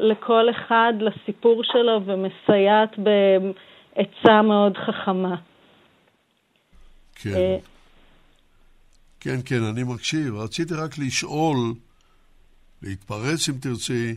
לכל 0.00 0.50
אחד, 0.50 0.92
לסיפור 1.00 1.62
שלו, 1.64 2.00
ומסייעת 2.06 2.98
בעצה 2.98 4.42
מאוד 4.42 4.76
חכמה. 4.76 5.36
כן. 7.14 7.30
אה, 7.34 7.56
כן, 9.20 9.36
כן, 9.44 9.62
אני 9.62 9.82
מקשיב. 9.82 10.34
רציתי 10.34 10.74
רק 10.74 10.98
לשאול, 10.98 11.56
להתפרץ 12.82 13.48
אם 13.48 13.54
תרצי, 13.60 14.16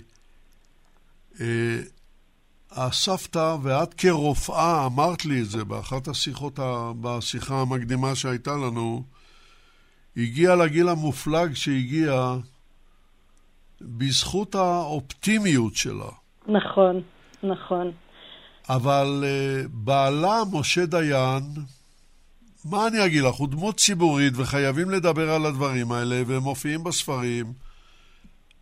אה, 1.41 1.79
הסבתא, 2.71 3.55
ואת 3.63 3.93
כרופאה 3.93 4.85
אמרת 4.85 5.25
לי 5.25 5.41
את 5.41 5.45
זה 5.45 5.63
באחת 5.63 6.07
השיחות, 6.07 6.59
בשיחה 7.01 7.61
המקדימה 7.61 8.15
שהייתה 8.15 8.51
לנו, 8.51 9.03
הגיעה 10.17 10.55
לגיל 10.55 10.89
המופלג 10.89 11.53
שהגיע 11.53 12.35
בזכות 13.81 14.55
האופטימיות 14.55 15.75
שלה. 15.75 16.09
נכון, 16.47 17.01
נכון. 17.43 17.91
אבל 18.69 19.23
uh, 19.23 19.67
בעלה, 19.73 20.41
משה 20.51 20.85
דיין, 20.85 21.43
מה 22.65 22.87
אני 22.87 23.05
אגיד 23.05 23.23
לך, 23.23 23.35
הוא 23.35 23.47
דמות 23.47 23.77
ציבורית 23.77 24.33
וחייבים 24.35 24.89
לדבר 24.89 25.31
על 25.31 25.45
הדברים 25.45 25.91
האלה, 25.91 26.21
והם 26.27 26.41
מופיעים 26.41 26.83
בספרים. 26.83 27.53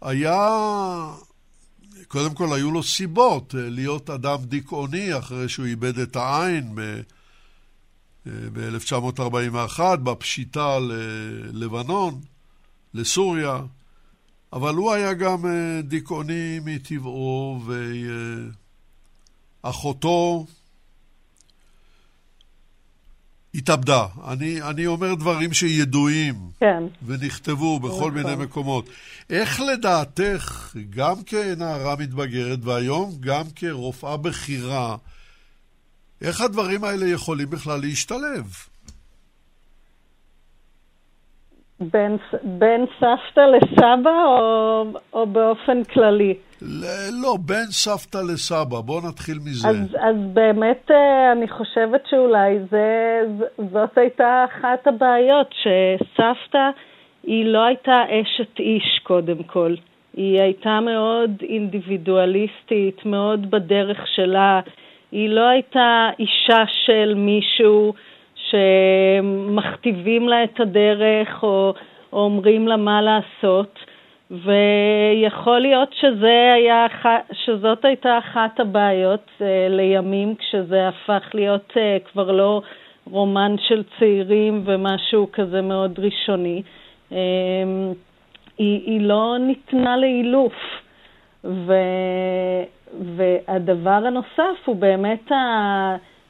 היה 0.01 0.49
קודם 2.07 2.33
כל 2.33 2.53
היו 2.55 2.71
לו 2.71 2.83
סיבות 2.83 3.55
אה, 3.55 3.69
להיות 3.69 4.09
אדם 4.09 4.37
דיכאוני 4.41 5.17
אחרי 5.17 5.49
שהוא 5.49 5.65
איבד 5.65 5.99
את 5.99 6.15
העין 6.15 6.75
ב-1941 8.25 9.79
אה, 9.79 9.95
בפשיטה 9.95 10.79
ללבנון, 10.79 12.21
לסוריה, 12.93 13.61
אבל 14.53 14.75
הוא 14.75 14.91
היה 14.91 15.13
גם 15.13 15.45
אה, 15.45 15.81
דיכאוני 15.81 16.59
מטבעו, 16.63 17.61
ואחותו 19.63 20.45
התאבדה. 23.55 24.05
אני, 24.27 24.61
אני 24.61 24.87
אומר 24.87 25.15
דברים 25.15 25.53
שידועים. 25.53 26.35
כן. 26.59 26.83
ונכתבו 27.05 27.79
בכל 27.79 27.95
נכון. 27.95 28.13
מיני 28.13 28.35
מקומות. 28.35 28.89
איך 29.29 29.61
לדעתך, 29.61 30.75
גם 30.89 31.23
כנערה 31.25 31.95
מתבגרת, 31.95 32.59
והיום 32.61 33.15
גם 33.19 33.43
כרופאה 33.55 34.17
בכירה, 34.17 34.97
איך 36.23 36.41
הדברים 36.41 36.83
האלה 36.83 37.05
יכולים 37.13 37.49
בכלל 37.49 37.79
להשתלב? 37.81 38.45
בין, 41.79 42.17
בין 42.43 42.85
סבתא 42.99 43.39
לסבא 43.39 44.23
או, 44.25 44.85
או 45.13 45.27
באופן 45.27 45.83
כללי? 45.83 46.33
לא, 47.23 47.37
בין 47.45 47.65
סבתא 47.71 48.17
לסבא, 48.17 48.81
בואו 48.81 49.07
נתחיל 49.09 49.37
מזה. 49.45 49.67
אז, 49.67 49.75
אז 49.99 50.15
באמת 50.33 50.91
אה, 50.91 51.31
אני 51.31 51.47
חושבת 51.47 52.01
שאולי 52.09 52.59
זה, 52.71 53.19
זאת 53.73 53.97
הייתה 53.97 54.45
אחת 54.45 54.87
הבעיות, 54.87 55.47
שסבתא 55.51 56.69
היא 57.23 57.45
לא 57.45 57.65
הייתה 57.65 58.01
אשת 58.09 58.59
איש 58.59 58.99
קודם 59.03 59.43
כל. 59.43 59.75
היא 60.13 60.39
הייתה 60.39 60.79
מאוד 60.79 61.31
אינדיבידואליסטית, 61.41 63.05
מאוד 63.05 63.51
בדרך 63.51 63.97
שלה. 64.15 64.59
היא 65.13 65.29
לא 65.29 65.47
הייתה 65.47 66.09
אישה 66.19 66.63
של 66.85 67.13
מישהו 67.15 67.93
שמכתיבים 68.35 70.29
לה 70.29 70.43
את 70.43 70.59
הדרך 70.59 71.43
או, 71.43 71.73
או 72.13 72.19
אומרים 72.19 72.67
לה 72.67 72.77
מה 72.77 73.01
לעשות. 73.01 73.79
ויכול 74.31 75.59
להיות 75.59 75.93
שזה 75.93 76.53
היה, 76.55 76.85
שזאת 77.31 77.85
הייתה 77.85 78.17
אחת 78.17 78.59
הבעיות 78.59 79.29
אה, 79.41 79.67
לימים, 79.69 80.35
כשזה 80.35 80.87
הפך 80.87 81.29
להיות 81.33 81.73
אה, 81.77 81.97
כבר 82.11 82.31
לא 82.31 82.61
רומן 83.11 83.55
של 83.67 83.83
צעירים 83.99 84.61
ומשהו 84.65 85.27
כזה 85.33 85.61
מאוד 85.61 85.99
ראשוני. 85.99 86.61
אה, 87.11 87.17
היא, 88.57 88.81
היא 88.85 89.01
לא 89.01 89.35
ניתנה 89.39 89.97
לאילוף. 89.97 90.53
ו, 91.45 91.73
והדבר 92.99 94.01
הנוסף 94.05 94.65
הוא 94.65 94.75
באמת 94.75 95.31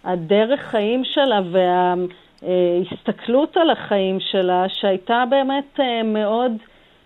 הדרך 0.04 0.62
חיים 0.62 1.04
שלה 1.04 1.41
וההסתכלות 2.41 3.58
על 3.58 3.69
החיים 3.69 4.19
שלה, 4.19 4.65
שהייתה 4.69 5.23
באמת 5.30 5.80
מאוד 6.04 6.52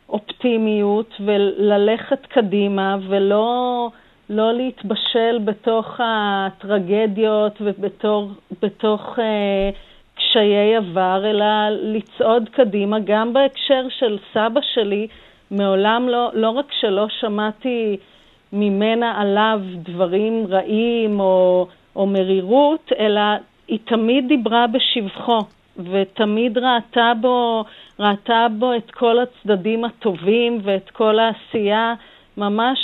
אופטימיות 0.10 1.14
וללכת 1.26 2.26
קדימה 2.26 2.98
ולא 3.08 3.90
לא 4.30 4.54
להתבשל 4.54 5.40
בתוך 5.46 6.00
הטרגדיות 6.04 7.62
ובתוך 7.62 9.20
אה, 9.20 9.70
קשיי 10.16 10.76
עבר, 10.76 11.24
אלא 11.26 11.46
לצעוד 11.70 12.50
קדימה. 12.50 13.00
גם 13.00 13.34
בהקשר 13.34 13.88
של 13.90 14.18
סבא 14.34 14.62
שלי, 14.74 15.08
מעולם 15.52 16.10
לא, 16.10 16.30
לא 16.34 16.50
רק 16.50 16.66
שלא 16.80 17.08
שמעתי 17.10 17.98
ממנה 18.54 19.22
עליו 19.22 19.60
דברים 19.76 20.46
רעים 20.50 21.20
או, 21.20 21.68
או 21.96 22.08
מרירות, 22.08 22.92
אלא 23.00 23.22
היא 23.68 23.80
תמיד 23.86 24.28
דיברה 24.28 24.66
בשבחו, 24.68 25.40
ותמיד 25.78 26.58
ראתה 26.58 27.12
בו 27.22 27.66
ראתה 28.00 28.48
בו 28.60 28.76
את 28.76 28.92
כל 28.92 29.16
הצדדים 29.20 29.86
הטובים 29.86 30.60
ואת 30.64 30.90
כל 30.90 31.20
העשייה, 31.20 31.94
ממש 32.38 32.80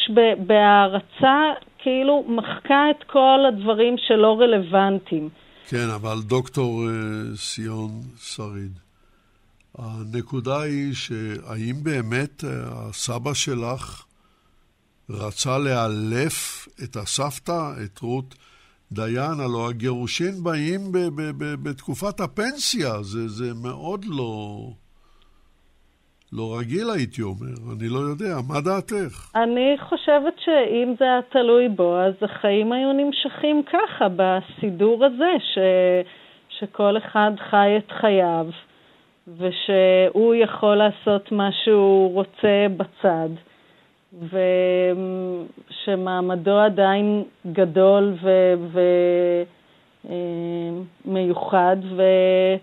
בהערצה, 0.47 1.51
כאילו 1.77 2.25
מחקה 2.27 2.89
את 2.89 3.03
כל 3.07 3.39
הדברים 3.47 3.95
שלא 4.07 4.39
רלוונטיים. 4.39 5.29
כן, 5.67 5.89
אבל 5.95 6.17
דוקטור 6.21 6.83
uh, 6.83 7.37
סיון 7.37 7.89
שריד, 8.17 8.79
הנקודה 9.77 10.61
היא 10.61 10.93
שהאם 10.93 11.75
באמת 11.83 12.43
uh, 12.43 12.47
הסבא 12.71 13.33
שלך 13.33 14.05
רצה 15.09 15.57
לאלף 15.57 16.67
את 16.83 16.95
הסבתא, 16.95 17.71
את 17.85 17.99
רות 17.99 18.35
דיין, 18.91 19.39
הלוא 19.39 19.69
הגירושין 19.69 20.43
באים 20.43 20.91
ב- 20.91 20.97
ב- 20.97 21.43
ב- 21.43 21.69
בתקופת 21.69 22.19
הפנסיה, 22.19 22.89
זה, 23.01 23.27
זה 23.27 23.53
מאוד 23.63 24.05
לא... 24.05 24.57
לא 26.33 26.57
רגיל, 26.59 26.89
הייתי 26.89 27.21
אומר. 27.21 27.55
אני 27.73 27.89
לא 27.89 27.99
יודע. 27.99 28.35
מה 28.47 28.61
דעתך? 28.61 29.31
אני 29.35 29.75
חושבת 29.89 30.33
שאם 30.45 30.93
זה 30.99 31.05
היה 31.05 31.21
תלוי 31.31 31.69
בו, 31.69 31.97
אז 31.97 32.13
החיים 32.21 32.71
היו 32.71 32.93
נמשכים 32.93 33.63
ככה, 33.63 34.07
בסידור 34.15 35.05
הזה, 35.05 35.31
ש... 35.53 35.57
שכל 36.59 36.97
אחד 36.97 37.31
חי 37.49 37.77
את 37.77 37.91
חייו, 38.01 38.45
ושהוא 39.27 40.35
יכול 40.35 40.75
לעשות 40.75 41.31
מה 41.31 41.49
שהוא 41.63 42.13
רוצה 42.13 42.65
בצד, 42.77 43.29
ושמעמדו 45.69 46.59
עדיין 46.59 47.23
גדול 47.53 48.15
ומיוחד, 51.05 51.77
ו... 51.95 52.01
אה, 52.01 52.55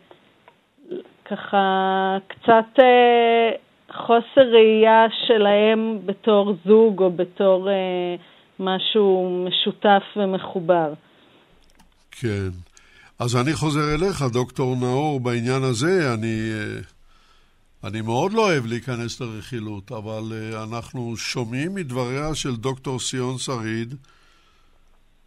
ככה 1.30 2.16
קצת 2.28 2.78
אה, 2.78 3.50
חוסר 3.92 4.50
ראייה 4.52 5.06
שלהם 5.26 5.98
בתור 6.06 6.54
זוג 6.64 7.02
או 7.02 7.10
בתור 7.10 7.70
אה, 7.70 7.74
משהו 8.58 9.38
משותף 9.48 10.02
ומחובר. 10.16 10.92
כן. 12.10 12.48
אז 13.18 13.36
אני 13.36 13.52
חוזר 13.52 13.94
אליך, 13.94 14.22
דוקטור 14.32 14.76
נאור, 14.80 15.20
בעניין 15.20 15.62
הזה. 15.62 16.14
אני, 16.14 16.50
אני 17.84 18.00
מאוד 18.00 18.32
לא 18.32 18.42
אוהב 18.50 18.66
להיכנס 18.66 19.20
לרכילות, 19.20 19.92
אבל 19.92 20.32
אה, 20.32 20.62
אנחנו 20.62 21.16
שומעים 21.16 21.74
מדבריה 21.74 22.34
של 22.34 22.56
דוקטור 22.56 23.00
סיון 23.00 23.38
שריד, 23.38 23.94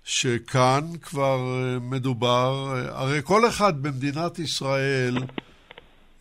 שכאן 0.04 0.98
כבר 1.02 1.40
אה, 1.40 1.80
מדובר, 1.80 2.74
הרי 2.90 3.20
כל 3.24 3.48
אחד 3.48 3.82
במדינת 3.82 4.40
ישראל 4.40 5.18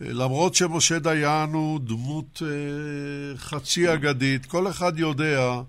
למרות 0.05 0.55
שמשה 0.55 0.99
דיין 0.99 1.53
הוא 1.53 1.81
דמות 1.81 2.43
אה, 2.43 3.39
חצי 3.39 3.95
אגדית, 3.95 4.47
כל 4.47 4.69
אחד 4.69 4.99
יודע 4.99 5.61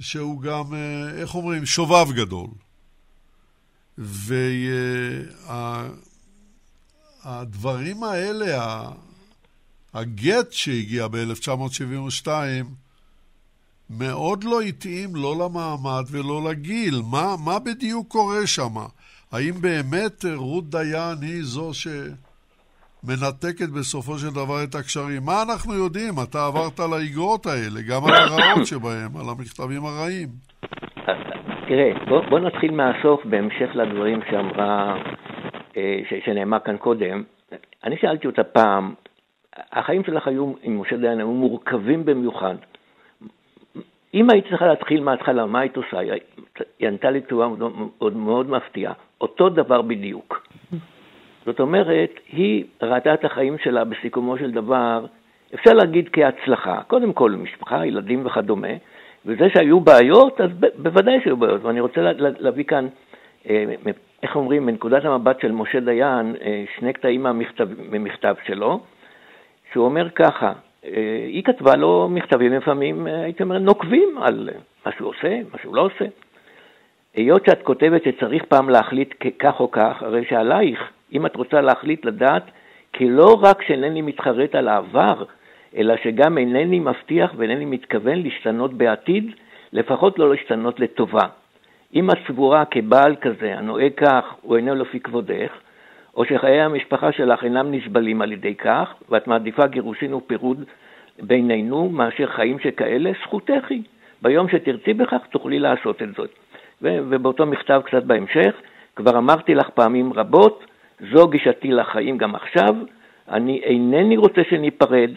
שהוא 0.00 0.42
גם, 0.42 0.74
אה, 0.74 1.10
איך 1.20 1.34
אומרים, 1.34 1.66
שובב 1.66 2.12
גדול. 2.12 2.50
והדברים 7.18 8.02
וה, 8.02 8.12
האלה, 8.12 8.90
הגט 9.94 10.52
שהגיע 10.52 11.08
ב-1972, 11.08 12.28
מאוד 13.90 14.44
לא 14.44 14.60
התאים 14.60 15.08
לא 15.14 15.34
למעמד 15.44 16.04
ולא 16.10 16.50
לגיל. 16.50 16.94
מה, 17.10 17.34
מה 17.44 17.58
בדיוק 17.58 18.08
קורה 18.08 18.46
שם? 18.46 18.76
האם 19.32 19.54
באמת 19.60 20.24
רות 20.34 20.70
דיין 20.70 21.18
היא 21.22 21.42
זו 21.42 21.74
ש... 21.74 21.86
מנתקת 23.04 23.68
בסופו 23.78 24.18
של 24.18 24.30
דבר 24.34 24.64
את 24.64 24.74
הקשרים. 24.74 25.22
מה 25.26 25.42
אנחנו 25.42 25.74
יודעים? 25.74 26.14
אתה 26.28 26.46
עברת 26.46 26.80
על 26.80 26.92
האגרות 26.92 27.46
האלה, 27.46 27.80
גם 27.88 28.04
על 28.04 28.14
הרעות 28.14 28.66
שבהם, 28.70 29.16
על 29.20 29.26
המכתבים 29.32 29.82
הרעים. 29.84 30.28
תראה, 31.68 31.90
בוא, 32.08 32.20
בוא 32.30 32.38
נתחיל 32.38 32.70
מהסוף 32.70 33.24
בהמשך 33.24 33.70
לדברים 33.74 34.20
שאמרה, 34.30 34.96
אה, 35.76 36.00
ש, 36.08 36.14
שנאמר 36.24 36.58
כאן 36.64 36.76
קודם. 36.76 37.22
אני 37.84 37.96
שאלתי 38.00 38.26
אותה 38.26 38.44
פעם, 38.44 38.94
החיים 39.72 40.04
שלך 40.04 40.28
היו, 40.28 40.52
עם 40.62 40.80
משה 40.80 40.96
דיין, 40.96 41.18
היו 41.18 41.32
מורכבים 41.32 42.04
במיוחד. 42.04 42.54
אם 44.14 44.30
היית 44.30 44.44
צריכה 44.48 44.66
להתחיל 44.66 45.00
מההתחלה, 45.00 45.46
מה 45.46 45.60
היית 45.60 45.76
עושה? 45.76 45.98
היא 46.78 46.88
ענתה 46.88 47.10
לי 47.10 47.20
תשובה 47.20 47.48
מאוד, 47.48 48.16
מאוד 48.16 48.50
מפתיעה. 48.50 48.92
אותו 49.20 49.48
דבר 49.48 49.82
בדיוק. 49.82 50.48
זאת 51.46 51.60
אומרת, 51.60 52.10
היא 52.32 52.64
ראתה 52.82 53.14
את 53.14 53.24
החיים 53.24 53.58
שלה 53.58 53.84
בסיכומו 53.84 54.38
של 54.38 54.50
דבר, 54.50 55.06
אפשר 55.54 55.72
להגיד 55.72 56.08
כהצלחה. 56.12 56.82
קודם 56.86 57.12
כל, 57.12 57.30
משפחה, 57.30 57.86
ילדים 57.86 58.26
וכדומה, 58.26 58.68
וזה 59.26 59.48
שהיו 59.54 59.80
בעיות, 59.80 60.40
אז 60.40 60.50
ב- 60.60 60.82
בוודאי 60.82 61.20
שהיו 61.24 61.36
בעיות. 61.36 61.64
ואני 61.64 61.80
רוצה 61.80 62.00
לה, 62.00 62.12
לה, 62.12 62.28
להביא 62.38 62.64
כאן, 62.64 62.86
אה, 63.48 63.64
איך 64.22 64.36
אומרים, 64.36 64.66
מנקודת 64.66 65.04
המבט 65.04 65.40
של 65.40 65.52
משה 65.52 65.80
דיין, 65.80 66.34
אה, 66.42 66.64
שני 66.78 66.92
קטעים 66.92 67.22
מהמכתב, 67.22 67.68
ממכתב 67.90 68.34
שלו, 68.46 68.80
שהוא 69.72 69.84
אומר 69.84 70.10
ככה, 70.10 70.52
אה, 70.84 70.90
היא 71.26 71.44
כתבה 71.44 71.76
לו 71.76 72.08
מכתבים 72.10 72.52
לפעמים, 72.52 73.06
אה, 73.06 73.22
הייתי 73.22 73.42
אומר, 73.42 73.58
נוקבים 73.58 74.18
על 74.22 74.50
מה 74.86 74.92
שהוא 74.96 75.08
עושה, 75.08 75.40
מה 75.52 75.58
שהוא 75.62 75.76
לא 75.76 75.80
עושה. 75.80 76.04
היות 77.14 77.44
שאת 77.46 77.62
כותבת 77.62 78.02
שצריך 78.04 78.44
פעם 78.44 78.70
להחליט 78.70 79.14
כך 79.38 79.60
או 79.60 79.70
כך, 79.70 80.02
הרי 80.02 80.24
שעלייך 80.28 80.90
אם 81.12 81.26
את 81.26 81.36
רוצה 81.36 81.60
להחליט 81.60 82.04
לדעת, 82.04 82.42
כי 82.92 83.08
לא 83.08 83.38
רק 83.42 83.62
שאינני 83.62 84.02
מתחרט 84.02 84.54
על 84.54 84.68
העבר, 84.68 85.24
אלא 85.76 85.94
שגם 86.02 86.38
אינני 86.38 86.78
מבטיח 86.78 87.32
ואינני 87.36 87.64
מתכוון 87.64 88.22
להשתנות 88.22 88.74
בעתיד, 88.74 89.30
לפחות 89.72 90.18
לא 90.18 90.30
להשתנות 90.30 90.80
לטובה. 90.80 91.26
אם 91.94 92.10
את 92.10 92.18
סבורה 92.28 92.64
כבעל 92.64 93.16
כזה 93.16 93.58
הנוהג 93.58 93.92
כך, 93.96 94.24
הוא 94.42 94.56
אינו 94.56 94.74
לפי 94.74 95.00
כבודך, 95.00 95.52
או 96.18 96.24
שחיי 96.24 96.60
המשפחה 96.60 97.12
שלך 97.12 97.44
אינם 97.44 97.74
נסבלים 97.74 98.22
על 98.22 98.32
ידי 98.32 98.54
כך, 98.54 98.94
ואת 99.08 99.26
מעדיפה 99.26 99.66
גירושין 99.66 100.14
ופירוד 100.14 100.64
בינינו 101.22 101.88
מאשר 101.88 102.26
חיים 102.26 102.58
שכאלה, 102.58 103.10
זכותך 103.22 103.70
היא. 103.70 103.82
ביום 104.22 104.48
שתרצי 104.48 104.94
בכך 104.94 105.26
תוכלי 105.30 105.58
לעשות 105.58 106.02
את 106.02 106.08
זאת. 106.16 106.30
ובאותו 106.82 107.46
מכתב 107.46 107.80
קצת 107.84 108.02
בהמשך, 108.02 108.54
כבר 108.96 109.18
אמרתי 109.18 109.54
לך 109.54 109.68
פעמים 109.68 110.12
רבות, 110.12 110.64
זו 111.12 111.28
גישתי 111.28 111.72
לחיים 111.72 112.18
גם 112.18 112.34
עכשיו. 112.34 112.74
אני 113.28 113.60
אינני 113.64 114.16
רוצה 114.16 114.40
שניפרד, 114.50 115.10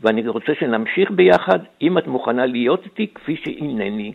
ואני 0.00 0.28
רוצה 0.28 0.52
שנמשיך 0.60 1.10
ביחד, 1.10 1.58
אם 1.82 1.98
את 1.98 2.06
מוכנה 2.06 2.46
להיות 2.46 2.84
איתי 2.84 3.06
כפי 3.14 3.36
שהנני. 3.36 4.12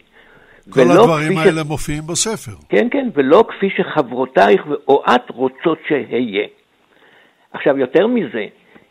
כל 0.69 0.81
הדברים 0.81 1.37
האלה 1.37 1.61
ש... 1.63 1.67
מופיעים 1.67 2.03
בספר. 2.07 2.51
כן, 2.69 2.87
כן, 2.91 3.09
ולא 3.13 3.43
כפי 3.47 3.69
שחברותייך 3.77 4.61
או 4.87 5.03
את 5.15 5.29
רוצות 5.29 5.77
שאהיה. 5.87 6.47
עכשיו, 7.53 7.77
יותר 7.77 8.07
מזה, 8.07 8.45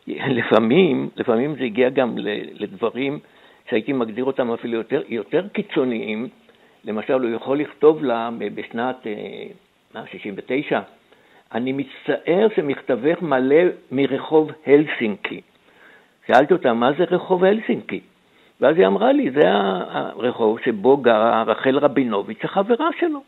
לפעמים, 0.38 1.08
לפעמים 1.16 1.54
זה 1.58 1.64
הגיע 1.64 1.88
גם 1.90 2.14
לדברים 2.52 3.18
שהייתי 3.70 3.92
מגדיר 3.92 4.24
אותם 4.24 4.52
אפילו 4.52 4.74
יותר, 4.74 5.02
יותר 5.08 5.48
קיצוניים. 5.48 6.28
למשל, 6.84 7.12
הוא 7.12 7.30
יכול 7.30 7.60
לכתוב 7.60 8.04
לה 8.04 8.30
בשנת 8.54 9.06
1969, 9.96 10.80
אני 11.54 11.72
מצטער 11.72 12.46
שמכתבך 12.56 13.22
מלא 13.22 13.62
מרחוב 13.92 14.50
הלסינקי. 14.66 15.40
שאלתי 16.26 16.52
אותה, 16.52 16.72
מה 16.72 16.92
זה 16.98 17.04
רחוב 17.04 17.44
הלסינקי? 17.44 18.00
ואז 18.60 18.76
היא 18.76 18.86
אמרה 18.86 19.12
לי, 19.12 19.30
זה 19.30 19.42
הרחוב 19.46 20.58
שבו 20.64 20.96
גרה 20.96 21.42
רחל 21.42 21.78
רבינוביץ', 21.78 22.44
החברה 22.44 22.88
שלו. 23.00 23.22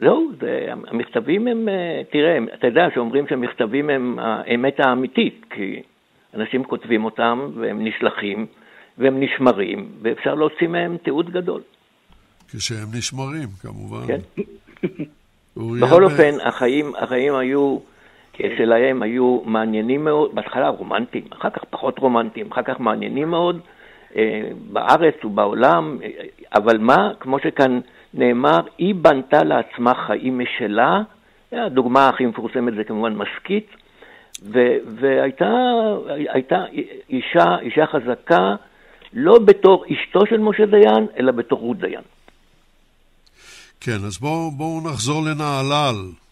זהו, 0.00 0.30
זה, 0.40 0.66
המכתבים 0.86 1.46
הם, 1.46 1.68
אה, 1.68 2.02
תראה, 2.10 2.38
אתה 2.54 2.66
יודע 2.66 2.88
שאומרים 2.94 3.28
שהמכתבים 3.28 3.90
הם 3.90 4.18
האמת 4.18 4.80
האמיתית, 4.80 5.44
כי 5.50 5.82
אנשים 6.34 6.64
כותבים 6.64 7.04
אותם 7.04 7.50
והם 7.54 7.84
נשלחים 7.84 8.46
והם 8.98 9.20
נשמרים, 9.20 9.88
ואפשר 10.02 10.34
להוציא 10.34 10.68
מהם 10.68 10.96
תיעוד 10.96 11.30
גדול. 11.30 11.60
כשהם 12.48 12.88
נשמרים, 12.98 13.48
כמובן. 13.62 14.06
כן. 14.06 14.20
בכל 15.80 16.04
אופן, 16.04 16.40
החיים, 16.44 16.92
החיים 16.98 17.34
היו, 17.34 17.78
שלהם 18.58 19.02
היו 19.02 19.40
מעניינים 19.44 20.04
מאוד, 20.04 20.34
בהתחלה 20.34 20.68
רומנטיים, 20.68 21.24
אחר 21.30 21.50
כך 21.50 21.64
פחות 21.70 21.98
רומנטיים, 21.98 22.52
אחר 22.52 22.62
כך 22.62 22.80
מעניינים 22.80 23.30
מאוד, 23.30 23.60
אה, 24.16 24.50
בארץ 24.72 25.24
ובעולם, 25.24 25.98
אבל 26.54 26.78
מה, 26.78 27.10
כמו 27.20 27.38
שכאן 27.38 27.80
נאמר, 28.14 28.60
היא 28.78 28.94
בנתה 28.94 29.44
לעצמה 29.44 29.94
חיים 30.06 30.38
משלה, 30.38 31.02
הדוגמה 31.52 32.08
הכי 32.08 32.26
מפורסמת 32.26 32.74
זה 32.74 32.84
כמובן 32.84 33.14
משכית, 33.14 33.66
והייתה 35.00 35.52
הייתה 36.08 36.64
אישה, 37.10 37.58
אישה 37.60 37.86
חזקה, 37.86 38.54
לא 39.12 39.38
בתור 39.38 39.84
אשתו 39.92 40.26
של 40.26 40.38
משה 40.38 40.66
דיין, 40.66 41.06
אלא 41.18 41.32
בתור 41.32 41.58
רות 41.58 41.78
דיין. 41.78 42.02
כן, 43.80 44.04
אז 44.06 44.18
בואו 44.18 44.50
בוא 44.50 44.82
נחזור 44.82 45.22
לנהלל. 45.22 46.27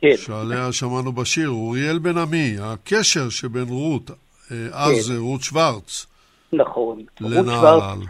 כן. 0.00 0.16
שעליה 0.16 0.72
שמענו 0.72 1.12
בשיר, 1.12 1.48
אוריאל 1.48 1.98
בן 1.98 2.18
עמי, 2.18 2.56
הקשר 2.60 3.28
שבין 3.28 3.68
רות, 3.68 4.10
אה, 4.10 4.56
אז 4.72 5.10
כן. 5.10 5.16
רות 5.18 5.40
שוורץ, 5.40 6.06
נכון. 6.52 7.02
לנהלל. 7.20 8.06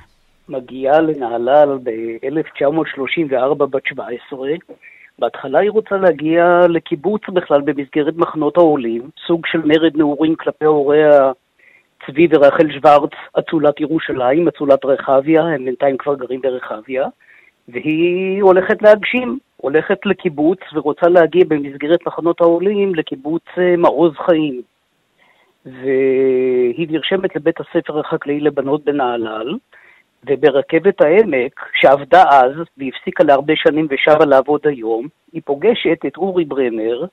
מגיעה 0.48 1.00
לנהלל 1.00 1.78
ב-1934 1.82 3.54
בת 3.54 3.82
17. 3.86 4.48
בהתחלה 5.18 5.58
היא 5.58 5.70
רוצה 5.70 5.96
להגיע 5.96 6.66
לקיבוץ 6.68 7.22
בכלל 7.32 7.60
במסגרת 7.60 8.14
מחנות 8.16 8.56
העולים, 8.56 9.10
סוג 9.26 9.46
של 9.46 9.58
מרד 9.64 9.96
נעורים 9.96 10.34
כלפי 10.36 10.64
הוריה 10.64 11.32
צבי 12.06 12.28
ורחל 12.30 12.72
שוורץ, 12.72 13.10
אצולת 13.38 13.80
ירושלים, 13.80 14.48
אצולת 14.48 14.84
רחביה, 14.84 15.42
הם 15.42 15.64
בינתיים 15.64 15.96
כבר 15.96 16.14
גרים 16.14 16.40
ברחביה, 16.40 17.06
והיא 17.68 18.42
הולכת 18.42 18.82
להגשים, 18.82 19.38
הולכת 19.66 20.06
לקיבוץ 20.06 20.58
ורוצה 20.74 21.08
להגיע 21.08 21.44
במסגרת 21.48 22.06
מחנות 22.06 22.40
העולים 22.40 22.94
לקיבוץ 22.94 23.42
אה, 23.58 23.76
מעוז 23.76 24.12
חיים. 24.16 24.62
והיא 25.64 26.88
נרשמת 26.90 27.36
לבית 27.36 27.56
הספר 27.60 28.00
החקלאי 28.00 28.40
לבנות 28.40 28.84
בנהלל, 28.84 29.56
וברכבת 30.26 31.00
העמק, 31.00 31.60
שעבדה 31.74 32.24
אז 32.30 32.52
והפסיקה 32.78 33.24
להרבה 33.24 33.52
שנים 33.56 33.86
ושבה 33.90 34.24
לעבוד 34.24 34.60
היום, 34.64 35.06
היא 35.32 35.42
פוגשת 35.44 35.98
את 36.06 36.16
אורי 36.16 36.44
ברמר, 36.44 37.04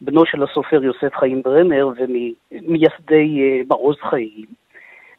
בנו 0.00 0.26
של 0.26 0.42
הסופר 0.42 0.84
יוסף 0.84 1.14
חיים 1.14 1.42
ברמר 1.42 1.88
וממייסדי 1.96 3.40
אה, 3.40 3.60
מעוז 3.68 3.96
חיים, 4.10 4.46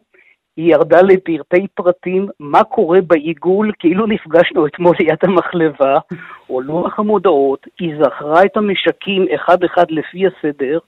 היא 0.57 0.71
ירדה 0.71 1.01
לפרטי 1.01 1.67
פרטים 1.73 2.27
מה 2.39 2.63
קורה 2.63 3.01
בעיגול, 3.01 3.71
כאילו 3.79 4.05
נפגשנו 4.05 4.67
אתמול 4.67 4.95
ליד 4.99 5.17
המחלבה, 5.23 5.97
או 6.49 6.61
לוח 6.61 6.99
המודעות, 6.99 7.67
היא 7.79 7.95
זכרה 8.03 8.43
את 8.43 8.57
המשקים 8.57 9.25
אחד-אחד 9.35 9.91
לפי 9.91 10.23
הסדר, 10.27 10.79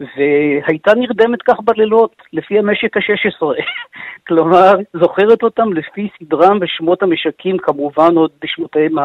והייתה 0.00 0.94
נרדמת 0.94 1.42
כך 1.42 1.56
בלילות, 1.64 2.16
לפי 2.32 2.58
המשק 2.58 2.96
ה-16. 2.96 3.46
כלומר, 4.28 4.72
זוכרת 4.92 5.42
אותם 5.42 5.72
לפי 5.72 6.08
סדרם 6.18 6.58
ושמות 6.60 7.02
המשקים, 7.02 7.58
כמובן 7.58 8.16
עוד 8.16 8.30
בשמותיהם 8.42 8.98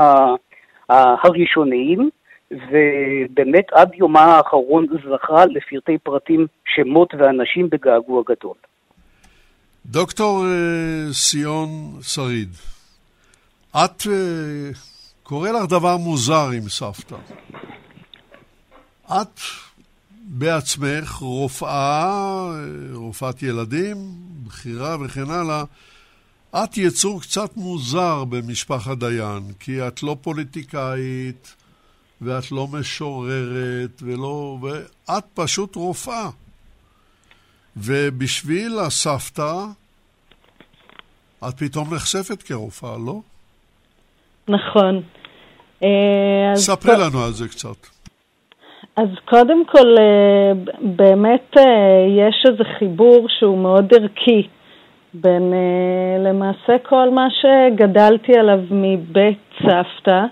הראשוניים, 1.24 2.10
ובאמת 2.52 3.66
עד 3.72 3.90
יומה 3.94 4.22
האחרון 4.22 4.86
זכה 4.88 5.46
לפרטי 5.46 5.98
פרטים, 5.98 6.48
שמות 6.76 7.14
ואנשים 7.20 7.70
בגעגוע 7.70 8.24
גדול. 8.30 8.56
דוקטור 9.86 10.44
uh, 10.44 11.14
סיון 11.14 11.70
שריד, 12.02 12.50
את, 13.72 14.02
uh, 14.02 14.08
קורה 15.24 15.52
לך 15.52 15.70
דבר 15.70 15.98
מוזר 15.98 16.50
עם 16.54 16.70
סבתא. 16.70 17.16
את 19.08 19.40
בעצמך 20.26 21.12
רופאה, 21.22 22.04
אה, 22.04 22.66
רופאת 22.94 23.44
ילדים, 23.44 23.96
בכירה 24.48 24.96
וכן 25.06 25.30
הלאה. 25.30 25.64
את 26.56 26.78
יצור 26.78 27.22
קצת 27.22 27.58
מוזר 27.58 28.24
במשפחת 28.30 28.98
דיין, 28.98 29.44
כי 29.60 29.88
את 29.88 30.04
לא 30.04 30.16
פוליטיקאית, 30.22 31.56
ואת 32.22 32.52
לא 32.52 32.68
משוררת, 32.74 34.02
ולא... 34.02 34.58
ואת 34.62 35.24
פשוט 35.34 35.76
רופאה. 35.76 36.30
ובשביל 37.78 38.80
הסבתא, 38.80 39.54
את 41.48 41.54
פתאום 41.58 41.94
נחשפת 41.94 42.44
כרופאה, 42.44 42.98
לא? 43.06 43.20
נכון. 44.48 45.02
ספרי 46.56 46.94
לנו 46.94 47.24
על 47.24 47.32
זה 47.32 47.48
קצת. 47.48 47.88
אז 48.96 49.08
קודם 49.30 49.66
כל, 49.66 49.96
באמת 50.82 51.52
יש 52.20 52.46
איזה 52.52 52.64
חיבור 52.80 53.28
שהוא 53.40 53.58
מאוד 53.58 53.94
ערכי 53.94 54.48
בין 55.14 55.54
למעשה 56.20 56.78
כל 56.84 57.10
מה 57.10 57.28
שגדלתי 57.30 58.38
עליו 58.40 58.60
מבית 58.72 59.40
סבתא, 59.62 60.24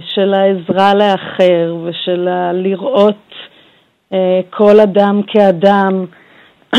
של 0.00 0.34
העזרה 0.34 0.94
לאחר 0.94 1.76
ושל 1.84 2.28
לראות 2.52 3.34
כל 4.50 4.80
אדם 4.80 5.20
כאדם, 5.26 6.04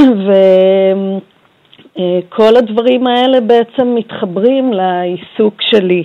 וכל 1.98 2.56
הדברים 2.58 3.08
האלה 3.08 3.42
בעצם 3.42 3.96
מתחברים 3.96 4.74
לעיסוק 4.74 5.62
שלי. 5.62 6.04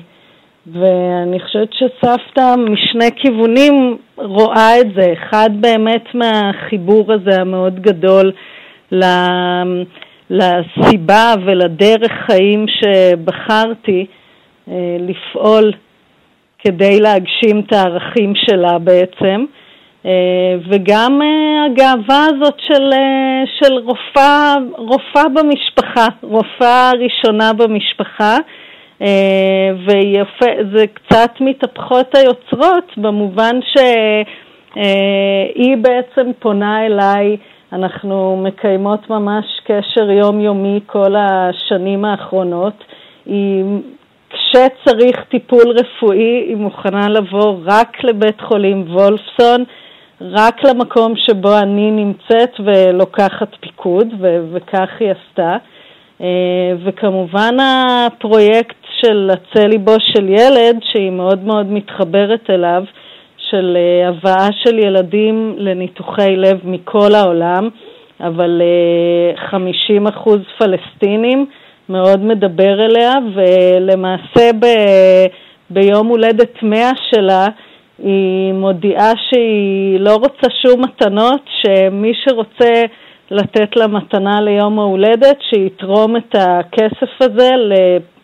ואני 0.73 1.40
חושבת 1.40 1.73
שסבתא 1.73 2.55
משני 2.57 3.11
כיוונים 3.16 3.97
רואה 4.16 4.81
את 4.81 4.87
זה. 4.97 5.12
אחד 5.12 5.51
באמת 5.61 6.14
מהחיבור 6.14 7.12
הזה 7.12 7.40
המאוד 7.40 7.81
גדול 7.81 8.33
לסיבה 10.31 11.35
ולדרך 11.45 12.12
חיים 12.27 12.67
שבחרתי 12.69 14.07
לפעול 14.99 15.73
כדי 16.59 17.01
להגשים 17.01 17.61
את 17.67 17.73
הערכים 17.73 18.33
שלה 18.35 18.79
בעצם. 18.79 19.45
וגם 20.71 21.21
הגאווה 21.67 22.27
הזאת 22.27 22.61
של, 22.61 22.91
של 23.59 23.75
רופאה, 23.75 24.55
רופאה 24.77 25.29
במשפחה, 25.29 26.07
רופאה 26.23 26.91
ראשונה 26.99 27.53
במשפחה, 27.53 28.37
וזה 29.85 30.87
קצת 30.95 31.31
מתהפכות 31.41 32.14
היוצרות 32.14 32.93
במובן 32.97 33.57
שהיא 33.73 35.77
בעצם 35.77 36.31
פונה 36.38 36.87
אליי, 36.87 37.37
אנחנו 37.72 38.40
מקיימות 38.44 39.11
ממש 39.11 39.44
קשר 39.64 40.11
יומיומי 40.11 40.81
כל 40.87 41.14
השנים 41.16 42.04
האחרונות. 42.04 42.85
היא, 43.26 43.64
כשצריך 44.31 45.24
טיפול 45.28 45.70
רפואי, 45.70 46.44
היא 46.48 46.57
מוכנה 46.57 47.09
לבוא 47.09 47.57
רק 47.64 48.04
לבית 48.04 48.40
חולים 48.40 48.85
וולפסון, 48.88 49.64
רק 50.20 50.64
למקום 50.64 51.12
שבו 51.16 51.59
אני 51.59 51.90
נמצאת 51.90 52.61
ולוקחת 52.64 53.48
פיקוד, 53.61 54.09
ו- 54.20 54.44
וכך 54.52 54.88
היא 55.00 55.11
עשתה. 55.11 55.57
וכמובן 56.85 57.57
הפרויקט 57.61 58.76
של 59.00 59.31
הצל 59.33 59.66
ליבו 59.66 59.94
של 60.00 60.28
ילד, 60.28 60.78
שהיא 60.92 61.11
מאוד 61.11 61.44
מאוד 61.44 61.72
מתחברת 61.72 62.50
אליו, 62.50 62.85
של 63.51 63.77
הבאה 64.09 64.49
של 64.65 64.79
ילדים 64.79 65.55
לניתוחי 65.59 66.37
לב 66.37 66.61
מכל 66.65 67.15
העולם, 67.15 67.69
אבל 68.21 68.63
50% 69.51 69.55
פלסטינים, 70.59 71.47
מאוד 71.89 72.25
מדבר 72.25 72.85
אליה, 72.85 73.13
ולמעשה 73.35 74.51
ב, 74.61 74.67
ביום 75.71 76.07
הולדת 76.07 76.63
100 76.63 76.91
שלה, 77.11 77.47
היא 77.99 78.53
מודיעה 78.53 79.13
שהיא 79.31 80.01
לא 80.01 80.15
רוצה 80.15 80.51
שום 80.63 80.81
מתנות, 80.81 81.41
שמי 81.63 82.13
שרוצה 82.25 82.83
לתת 83.31 83.77
לה 83.77 83.87
מתנה 83.87 84.41
ליום 84.41 84.79
ההולדת, 84.79 85.39
שיתרום 85.51 86.17
את 86.17 86.35
הכסף 86.39 87.11
הזה 87.21 87.51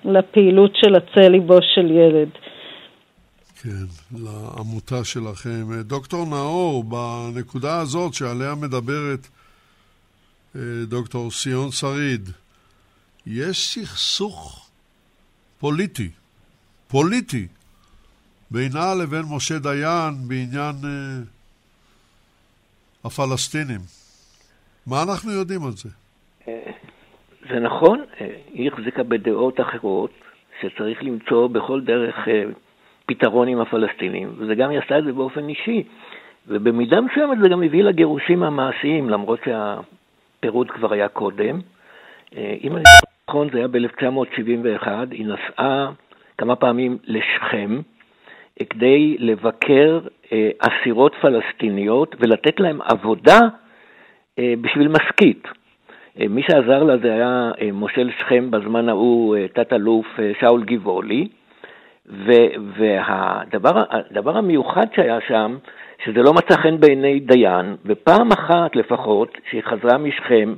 לפעילות 0.05 0.77
של 0.77 0.95
הצל 0.95 1.29
ליבו 1.29 1.59
של 1.75 1.91
ילד. 1.91 2.29
כן, 3.65 4.19
לעמותה 4.19 5.05
שלכם. 5.05 5.81
דוקטור 5.81 6.27
נאור, 6.27 6.85
בנקודה 6.85 7.81
הזאת 7.81 8.15
שעליה 8.15 8.55
מדברת 8.55 9.29
דוקטור 10.89 11.31
סיון 11.31 11.71
שריד, 11.71 12.29
יש 13.27 13.79
סכסוך 13.79 14.71
פוליטי, 15.59 16.11
פוליטי, 16.89 17.47
בינה 18.51 18.95
לבין 18.95 19.23
משה 19.31 19.59
דיין 19.59 20.15
בעניין 20.29 20.75
uh, 20.83 20.87
הפלסטינים. 23.05 23.81
מה 24.87 25.03
אנחנו 25.03 25.33
יודעים 25.33 25.65
על 25.65 25.73
זה? 25.73 25.89
זה 27.49 27.61
נכון, 27.61 28.05
היא 28.53 28.71
החזיקה 28.73 29.03
בדעות 29.03 29.61
אחרות, 29.61 30.11
שצריך 30.61 31.03
למצוא 31.03 31.47
בכל 31.47 31.81
דרך 31.81 32.15
פתרון 33.07 33.49
עם 33.49 33.61
הפלסטינים, 33.61 34.33
וזה 34.39 34.55
גם 34.55 34.71
היא 34.71 34.79
עשתה 34.79 34.99
את 34.99 35.05
זה 35.05 35.13
באופן 35.13 35.49
אישי, 35.49 35.83
ובמידה 36.49 37.01
מסוימת 37.01 37.39
זה 37.43 37.49
גם 37.49 37.63
הביא 37.63 37.83
לגירושים 37.83 38.43
המעשיים, 38.43 39.11
למרות 39.11 39.41
שהפירוד 39.45 40.71
כבר 40.71 40.93
היה 40.93 41.09
קודם. 41.09 41.61
Uh, 42.31 42.37
אם 42.65 42.77
אני 42.77 42.83
נכון, 43.29 43.49
זה 43.53 43.59
היה 43.59 43.69
ב-1971, 43.69 44.89
היא 45.11 45.27
נסעה 45.27 45.91
כמה 46.39 46.57
פעמים 46.57 46.99
לשכם, 47.05 47.81
כדי 48.71 49.17
לבקר 49.19 50.01
אה, 50.33 50.51
אסירות 50.59 51.15
פלסטיניות 51.21 52.17
ולתת 52.21 52.61
להן 52.61 52.79
עבודה 52.85 53.41
אה, 54.39 54.55
בשביל 54.61 54.89
משכית. 54.89 55.43
אה, 56.21 56.29
מי 56.29 56.43
שעזר 56.43 56.83
לה 56.83 56.97
זה 56.99 57.13
היה 57.13 57.51
מושל 57.73 58.11
שכם 58.19 58.51
בזמן 58.51 58.89
ההוא, 58.89 59.37
תת-אלוף 59.55 60.07
שאול 60.41 60.65
גיבולי, 60.65 61.29
והדבר 62.77 64.37
המיוחד 64.37 64.87
שהיה 64.97 65.19
שם, 65.29 65.57
שזה 66.05 66.23
לא 66.23 66.33
מצא 66.33 66.57
חן 66.57 66.81
בעיני 66.81 67.21
דיין, 67.21 67.77
ופעם 67.87 68.33
אחת 68.33 68.77
לפחות, 68.77 69.39
שהיא 69.51 69.63
חזרה 69.63 69.99
משכם, 69.99 70.55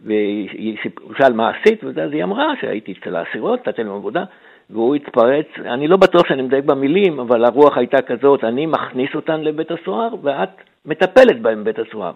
והיא 0.00 0.76
שאל 1.18 1.40
עשית, 1.40 1.84
ואז 1.84 2.12
היא 2.12 2.24
אמרה 2.24 2.52
שהייתי 2.60 2.94
אצל 3.00 3.16
האסירות, 3.16 3.68
נתתי 3.68 3.82
להם 3.82 3.92
עבודה, 3.92 4.24
והוא 4.70 4.94
התפרץ, 4.94 5.46
אני 5.58 5.88
לא 5.88 5.96
בטוח 5.96 6.28
שאני 6.28 6.42
מדייק 6.42 6.64
במילים, 6.64 7.20
אבל 7.20 7.44
הרוח 7.44 7.76
הייתה 7.76 8.02
כזאת, 8.02 8.44
אני 8.44 8.66
מכניס 8.66 9.10
אותן 9.14 9.40
לבית 9.40 9.70
הסוהר 9.70 10.14
ואת 10.22 10.50
מטפלת 10.86 11.40
בהן 11.40 11.60
בבית 11.64 11.78
הסוהר. 11.78 12.12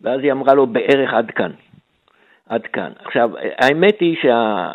ואז 0.00 0.20
היא 0.22 0.32
אמרה 0.32 0.54
לו 0.54 0.66
בערך 0.66 1.14
עד 1.14 1.30
כאן, 1.30 1.50
עד 2.48 2.62
כאן. 2.62 2.92
עכשיו, 3.04 3.30
האמת 3.58 4.00
היא 4.00 4.16
שה... 4.22 4.70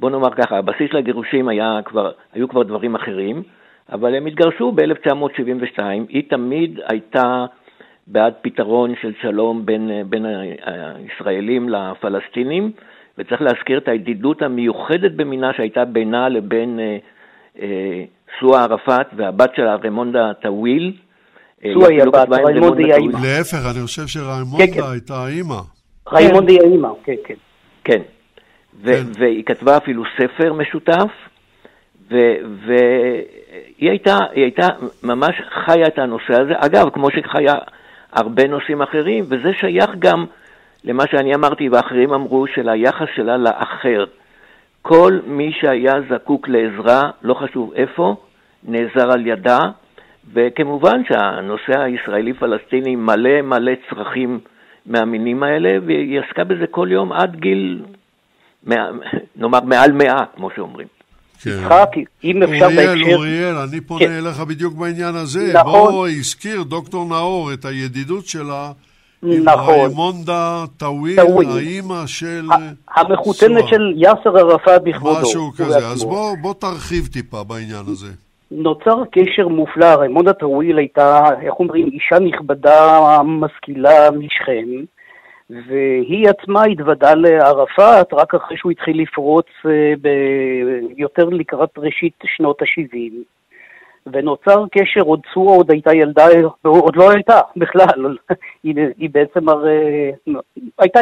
בוא 0.00 0.10
נאמר 0.10 0.30
ככה, 0.30 0.58
הבסיס 0.58 0.92
לגירושים 0.92 1.48
היה 1.48 1.80
כבר, 1.84 2.10
היו 2.32 2.48
כבר 2.48 2.62
דברים 2.62 2.94
אחרים, 2.94 3.42
אבל 3.92 4.14
הם 4.14 4.26
התגרשו 4.26 4.72
ב-1972, 4.72 5.82
היא 6.08 6.22
תמיד 6.30 6.80
הייתה 6.88 7.46
בעד 8.06 8.32
פתרון 8.42 8.94
של 9.02 9.12
שלום 9.22 9.66
בין, 9.66 9.90
בין 10.08 10.24
הישראלים 10.64 11.68
לפלסטינים, 11.68 12.72
וצריך 13.18 13.42
להזכיר 13.42 13.78
את 13.78 13.88
הידידות 13.88 14.42
המיוחדת 14.42 15.12
במינה 15.12 15.52
שהייתה 15.56 15.84
בינה 15.84 16.28
לבין 16.28 16.80
אה, 16.80 16.98
אה, 17.62 18.04
סוהא 18.40 18.62
ערפאת 18.62 19.06
והבת 19.16 19.50
שלה, 19.56 19.74
ריימונדה 19.74 20.32
טאוויל. 20.42 20.92
סוהא 21.72 21.88
היא 21.88 22.02
הבת, 22.02 22.28
ריימונדה 22.30 22.84
היא 22.84 22.92
האימא. 22.92 23.18
להפך, 23.18 23.58
אני 23.74 23.86
חושב 23.86 24.06
שריימונדה 24.06 24.66
כן, 24.66 24.72
כן. 24.72 24.90
הייתה 24.92 25.14
האימא. 25.14 25.60
ריימונדה 26.12 26.52
היא 26.52 26.60
האימא, 26.60 26.88
כן, 27.04 27.14
כן. 27.24 27.34
כן. 27.84 28.02
כן. 28.84 29.02
והיא 29.18 29.44
כתבה 29.44 29.76
אפילו 29.76 30.02
ספר 30.16 30.52
משותף, 30.52 31.10
והיא 32.10 33.90
הייתה, 33.90 34.16
הייתה 34.32 34.68
ממש 35.02 35.42
חיה 35.64 35.86
את 35.86 35.98
הנושא 35.98 36.40
הזה, 36.42 36.52
אגב, 36.56 36.90
כמו 36.90 37.10
שחיה 37.10 37.54
הרבה 38.12 38.46
נושאים 38.46 38.82
אחרים, 38.82 39.24
וזה 39.28 39.52
שייך 39.52 39.90
גם 39.98 40.24
למה 40.84 41.04
שאני 41.10 41.34
אמרתי 41.34 41.68
ואחרים 41.68 42.12
אמרו, 42.12 42.46
של 42.46 42.68
היחס 42.68 43.06
שלה 43.14 43.36
לאחר. 43.36 44.04
כל 44.82 45.18
מי 45.26 45.52
שהיה 45.52 45.94
זקוק 46.10 46.48
לעזרה, 46.48 47.10
לא 47.22 47.34
חשוב 47.34 47.72
איפה, 47.74 48.16
נעזר 48.64 49.12
על 49.12 49.26
ידה, 49.26 49.60
וכמובן 50.32 51.02
שהנושא 51.08 51.80
הישראלי-פלסטיני 51.80 52.96
מלא 52.96 53.42
מלא 53.42 53.72
צרכים 53.90 54.40
מהמינים 54.86 55.42
האלה, 55.42 55.78
והיא 55.86 56.20
עסקה 56.20 56.44
בזה 56.44 56.66
כל 56.66 56.88
יום 56.90 57.12
עד 57.12 57.36
גיל, 57.36 57.82
נאמר, 59.36 59.60
מעל 59.64 59.92
מאה, 59.92 60.24
כמו 60.36 60.48
שאומרים. 60.56 60.86
כן. 61.42 61.50
יצחק, 61.50 61.90
אם 62.24 62.42
אפשר 62.42 62.68
בהקשר... 62.68 62.82
אוריאל, 62.82 63.14
אוריאל, 63.14 63.56
אני 63.56 63.80
פונה 63.80 64.04
כן. 64.04 64.12
אליך 64.12 64.40
בדיוק 64.40 64.74
בעניין 64.74 65.14
הזה. 65.14 65.52
נכון. 65.54 65.92
בוא, 65.92 66.08
הזכיר 66.08 66.62
דוקטור 66.62 67.08
נאור 67.08 67.52
את 67.52 67.64
הידידות 67.64 68.26
שלה 68.26 68.72
נכון. 69.22 69.74
ריימונדה 69.74 70.64
טאוויל, 70.76 71.18
האימא 71.56 72.06
של... 72.06 72.48
המחותנת 72.96 73.68
של 73.68 73.92
יאסר 73.96 74.38
ערפאת 74.38 74.84
בכבודו. 74.84 75.20
משהו 75.22 75.50
כזה, 75.56 75.86
אז 75.86 76.04
בוא, 76.04 76.36
בוא 76.42 76.54
תרחיב 76.54 77.06
טיפה 77.06 77.44
בעניין 77.44 77.84
הזה. 77.86 78.08
נוצר 78.50 79.02
קשר 79.12 79.48
מופלא, 79.48 79.86
ריימונדה 79.86 80.32
טאוויל 80.32 80.78
הייתה, 80.78 81.22
איך 81.42 81.54
אומרים, 81.58 81.86
אישה 81.86 82.18
נכבדה, 82.18 83.18
משכילה 83.24 84.10
משכם, 84.10 84.84
והיא 85.50 86.28
עצמה 86.28 86.64
התוודעה 86.64 87.14
לערפאת 87.14 88.12
רק 88.12 88.34
אחרי 88.34 88.56
שהוא 88.56 88.72
התחיל 88.72 89.02
לפרוץ 89.02 89.46
אה, 89.66 89.92
יותר 90.96 91.24
לקראת 91.24 91.78
ראשית 91.78 92.14
שנות 92.24 92.62
ה-70. 92.62 93.12
ונוצר 94.06 94.64
קשר, 94.72 95.00
עוד 95.00 95.20
סוהא 95.34 95.56
עוד 95.56 95.70
הייתה 95.70 95.94
ילדה, 95.94 96.26
עוד 96.62 96.96
לא 96.96 97.10
הייתה 97.10 97.40
בכלל, 97.56 98.16
היא, 98.64 98.74
היא 98.98 99.10
בעצם 99.12 99.48
הרי 99.48 100.12
הייתה, 100.78 101.00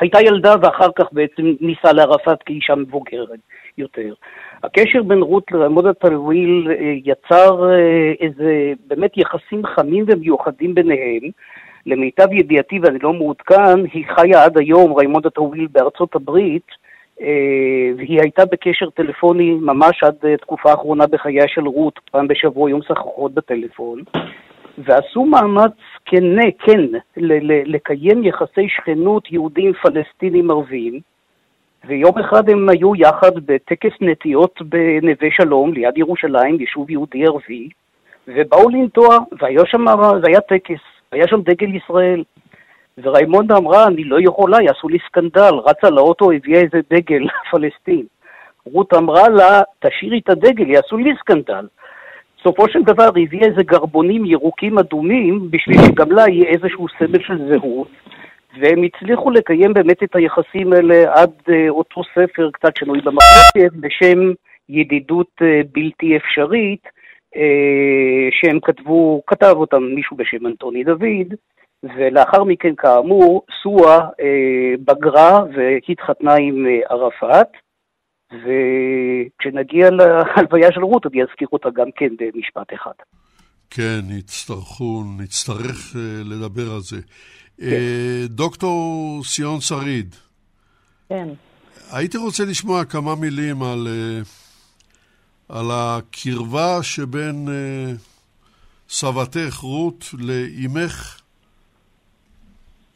הייתה 0.00 0.18
ילדה 0.20 0.54
ואחר 0.62 0.88
כך 0.96 1.12
בעצם 1.12 1.42
נישאה 1.60 1.92
לערפאת 1.92 2.42
כאישה 2.42 2.74
מבוגרת 2.74 3.38
יותר. 3.78 4.14
הקשר 4.62 5.02
בין 5.02 5.22
רות 5.22 5.52
לריימונדה 5.52 5.94
טאוויל 5.94 6.68
אה, 6.70 6.94
יצר 7.04 7.70
אה, 7.70 8.12
איזה 8.20 8.72
באמת 8.86 9.16
יחסים 9.16 9.66
חמים 9.66 10.04
ומיוחדים 10.08 10.74
ביניהם. 10.74 11.30
למיטב 11.86 12.32
ידיעתי, 12.32 12.78
ואני 12.82 12.98
לא 12.98 13.12
מעודכן, 13.12 13.84
היא 13.92 14.04
חיה 14.14 14.44
עד 14.44 14.58
היום, 14.58 14.98
ריימונדה 14.98 15.30
טאוויל, 15.30 15.66
בארצות 15.72 16.14
הברית, 16.14 16.66
אה, 17.20 17.26
והיא 17.96 18.20
הייתה 18.20 18.44
בקשר 18.44 18.90
טלפוני 18.90 19.50
ממש 19.50 20.02
עד 20.02 20.14
התקופה 20.34 20.70
האחרונה 20.70 21.06
בחייה 21.06 21.48
של 21.48 21.66
רות, 21.66 22.00
פעם 22.10 22.28
בשבוע 22.28 22.70
היו 22.70 22.80
משוחחות 22.82 23.34
בטלפון, 23.34 24.02
ועשו 24.78 25.24
מאמץ 25.24 25.72
כן, 26.04 26.24
כן, 26.58 26.80
לקיים 27.66 28.24
יחסי 28.24 28.68
שכנות 28.68 29.32
יהודים 29.32 29.72
פלסטינים 29.72 30.50
ערבים, 30.50 31.00
ויום 31.84 32.18
אחד 32.18 32.48
הם 32.48 32.68
היו 32.68 32.96
יחד 32.96 33.32
בטקס 33.46 33.92
נטיעות 34.00 34.62
בנווה 34.62 35.28
שלום, 35.30 35.72
ליד 35.72 35.98
ירושלים, 35.98 36.60
יישוב 36.60 36.90
יהודי 36.90 37.26
ערבי, 37.26 37.68
ובאו 38.28 38.68
לנטוע, 38.68 39.18
והיה 39.40 39.60
שם, 39.66 39.84
והיה 40.22 40.40
טקס, 40.40 40.80
היה 41.12 41.28
שם 41.28 41.40
דגל 41.40 41.74
ישראל. 41.74 42.22
וריימונדה 43.02 43.56
אמרה, 43.56 43.86
אני 43.86 44.04
לא 44.04 44.16
יכולה, 44.20 44.62
יעשו 44.62 44.88
לי 44.88 44.98
סקנדל, 45.08 45.54
רצה 45.64 45.90
לאוטו, 45.90 46.32
הביאה 46.32 46.60
איזה 46.60 46.80
דגל 46.90 47.26
פלסטין. 47.50 48.06
רות 48.72 48.94
אמרה 48.94 49.28
לה, 49.28 49.62
תשאירי 49.78 50.18
את 50.18 50.28
הדגל, 50.28 50.70
יעשו 50.70 50.96
לי 50.96 51.10
סקנדל. 51.20 51.66
בסופו 52.40 52.68
של 52.68 52.82
דבר 52.82 53.08
הביאה 53.08 53.46
איזה 53.48 53.62
גרבונים 53.62 54.24
ירוקים 54.24 54.78
אדומים, 54.78 55.50
בשביל 55.50 55.76
שגם 55.86 56.12
לה 56.12 56.28
יהיה 56.28 56.48
איזשהו 56.48 56.86
סמל 56.98 57.22
של 57.22 57.38
זהות, 57.48 57.88
והם 58.60 58.82
הצליחו 58.82 59.30
לקיים 59.30 59.72
באמת 59.74 60.02
את 60.02 60.16
היחסים 60.16 60.72
האלה 60.72 61.14
עד 61.14 61.30
uh, 61.48 61.52
אותו 61.68 62.02
ספר 62.14 62.50
קצת 62.52 62.76
שנוי 62.76 63.00
במחלקת, 63.00 63.76
בשם 63.80 64.32
ידידות 64.68 65.30
uh, 65.40 65.66
בלתי 65.72 66.16
אפשרית, 66.16 66.88
שהם 68.30 68.58
כתבו, 68.62 69.22
כתב 69.26 69.54
אותם 69.56 69.82
מישהו 69.94 70.16
בשם 70.16 70.46
אנטוני 70.46 70.84
דוד, 70.84 71.34
ולאחר 71.82 72.44
מכן, 72.44 72.74
כאמור, 72.76 73.42
סואה 73.62 73.98
אה, 73.98 74.74
בגרה 74.84 75.42
והתחתנה 75.56 76.34
עם 76.34 76.66
אה, 76.66 76.80
ערפאת, 76.90 77.48
וכשנגיע 78.32 79.90
להלוויה 79.90 80.72
של 80.72 80.84
רות, 80.84 81.06
אני 81.06 81.22
אזכיר 81.22 81.48
אותה 81.52 81.68
גם 81.74 81.86
כן 81.96 82.08
במשפט 82.18 82.74
אחד. 82.74 82.92
כן, 83.70 84.00
יצטרכו, 84.18 85.02
נצטרך 85.18 85.96
לדבר 86.24 86.74
על 86.74 86.80
זה. 86.80 86.96
כן. 87.60 87.66
דוקטור 88.26 89.20
סיון 89.24 89.60
שריד. 89.60 90.14
כן. 91.08 91.28
הייתי 91.92 92.18
רוצה 92.18 92.44
לשמוע 92.44 92.84
כמה 92.84 93.14
מילים 93.14 93.62
על, 93.62 93.86
uh, 93.86 94.45
על 95.48 95.66
הקרבה 95.70 96.82
שבין 96.82 97.48
uh, 97.48 98.00
סבתך 98.88 99.56
רות 99.62 100.04
לאימך 100.18 101.20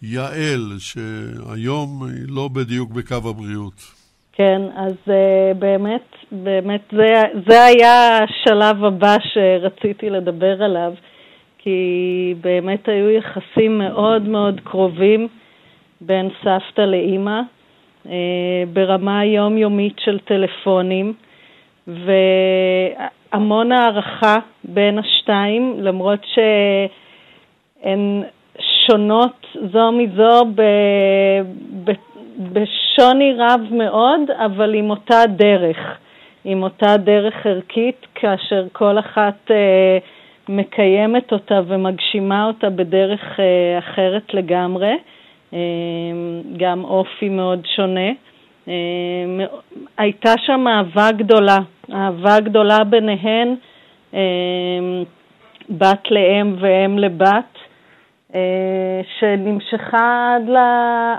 יעל, 0.02 0.78
שהיום 0.78 2.02
היא 2.02 2.24
לא 2.28 2.48
בדיוק 2.48 2.90
בקו 2.90 3.30
הבריאות. 3.30 4.00
כן, 4.32 4.62
אז 4.76 4.94
uh, 5.06 5.10
באמת, 5.58 6.16
באמת 6.32 6.80
זה, 6.92 7.22
זה 7.48 7.64
היה 7.64 8.18
השלב 8.18 8.84
הבא 8.84 9.16
שרציתי 9.32 10.10
לדבר 10.10 10.62
עליו, 10.62 10.92
כי 11.58 12.34
באמת 12.40 12.88
היו 12.88 13.10
יחסים 13.10 13.78
מאוד 13.78 14.22
מאוד 14.22 14.60
קרובים 14.64 15.28
בין 16.00 16.28
סבתא 16.44 16.80
לאימא, 16.80 17.40
uh, 18.04 18.08
ברמה 18.72 19.24
יומיומית 19.24 19.96
של 19.98 20.18
טלפונים, 20.18 21.14
והמון 21.88 23.72
הערכה 23.72 24.36
בין 24.64 24.98
השתיים, 24.98 25.76
למרות 25.78 26.20
שהן 27.84 28.22
שונות 28.86 29.46
זו 29.72 29.92
מזו 29.92 30.44
ב, 30.54 30.62
ב, 31.84 31.92
בשוני 32.52 33.34
רב 33.38 33.60
מאוד, 33.70 34.20
אבל 34.30 34.74
עם 34.74 34.90
אותה 34.90 35.22
דרך, 35.28 35.98
עם 36.44 36.62
אותה 36.62 36.96
דרך 36.96 37.46
ערכית, 37.46 38.06
כאשר 38.14 38.66
כל 38.72 38.98
אחת 38.98 39.50
אה, 39.50 39.98
מקיימת 40.48 41.32
אותה 41.32 41.60
ומגשימה 41.66 42.46
אותה 42.46 42.70
בדרך 42.70 43.40
אה, 43.40 43.78
אחרת 43.78 44.34
לגמרי, 44.34 44.98
אה, 45.54 45.58
גם 46.56 46.84
אופי 46.84 47.28
מאוד 47.28 47.66
שונה. 47.76 48.10
אה, 48.70 49.46
הייתה 49.98 50.32
שם 50.46 50.64
אהבה 50.68 51.12
גדולה, 51.12 51.58
אהבה 51.92 52.40
גדולה 52.40 52.84
ביניהן, 52.84 53.54
אה, 54.14 54.20
בת 55.70 56.10
לאם 56.10 56.54
ואם 56.60 56.98
לבת. 56.98 57.58
אה, 58.34 59.00
שנמשכה 59.18 60.36
עד, 60.36 60.48
ל, 60.48 60.56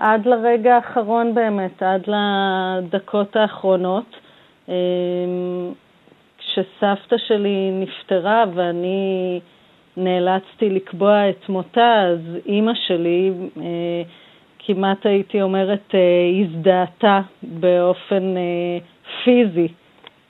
עד 0.01 0.25
לרגע 0.25 0.75
האחרון 0.75 1.33
באמת, 1.33 1.83
עד 1.83 2.07
לדקות 2.07 3.35
האחרונות. 3.35 4.15
כשסבתא 6.37 7.15
שלי 7.27 7.71
נפטרה 7.73 8.43
ואני 8.53 9.39
נאלצתי 9.97 10.69
לקבוע 10.69 11.29
את 11.29 11.49
מותה, 11.49 12.01
אז 12.01 12.19
אימא 12.45 12.71
שלי, 12.87 13.31
אה, 13.57 14.01
כמעט 14.75 15.05
הייתי 15.05 15.41
אומרת, 15.41 15.95
הזדהתה 16.41 17.21
באופן 17.43 18.35
פיזי 19.23 19.67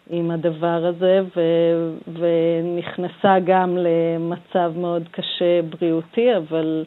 עם 0.09 0.31
הדבר 0.31 0.85
הזה, 0.85 1.21
ו- 1.35 1.93
ונכנסה 2.13 3.35
גם 3.45 3.77
למצב 3.77 4.71
מאוד 4.75 5.03
קשה 5.11 5.61
בריאותי, 5.69 6.37
אבל 6.37 6.85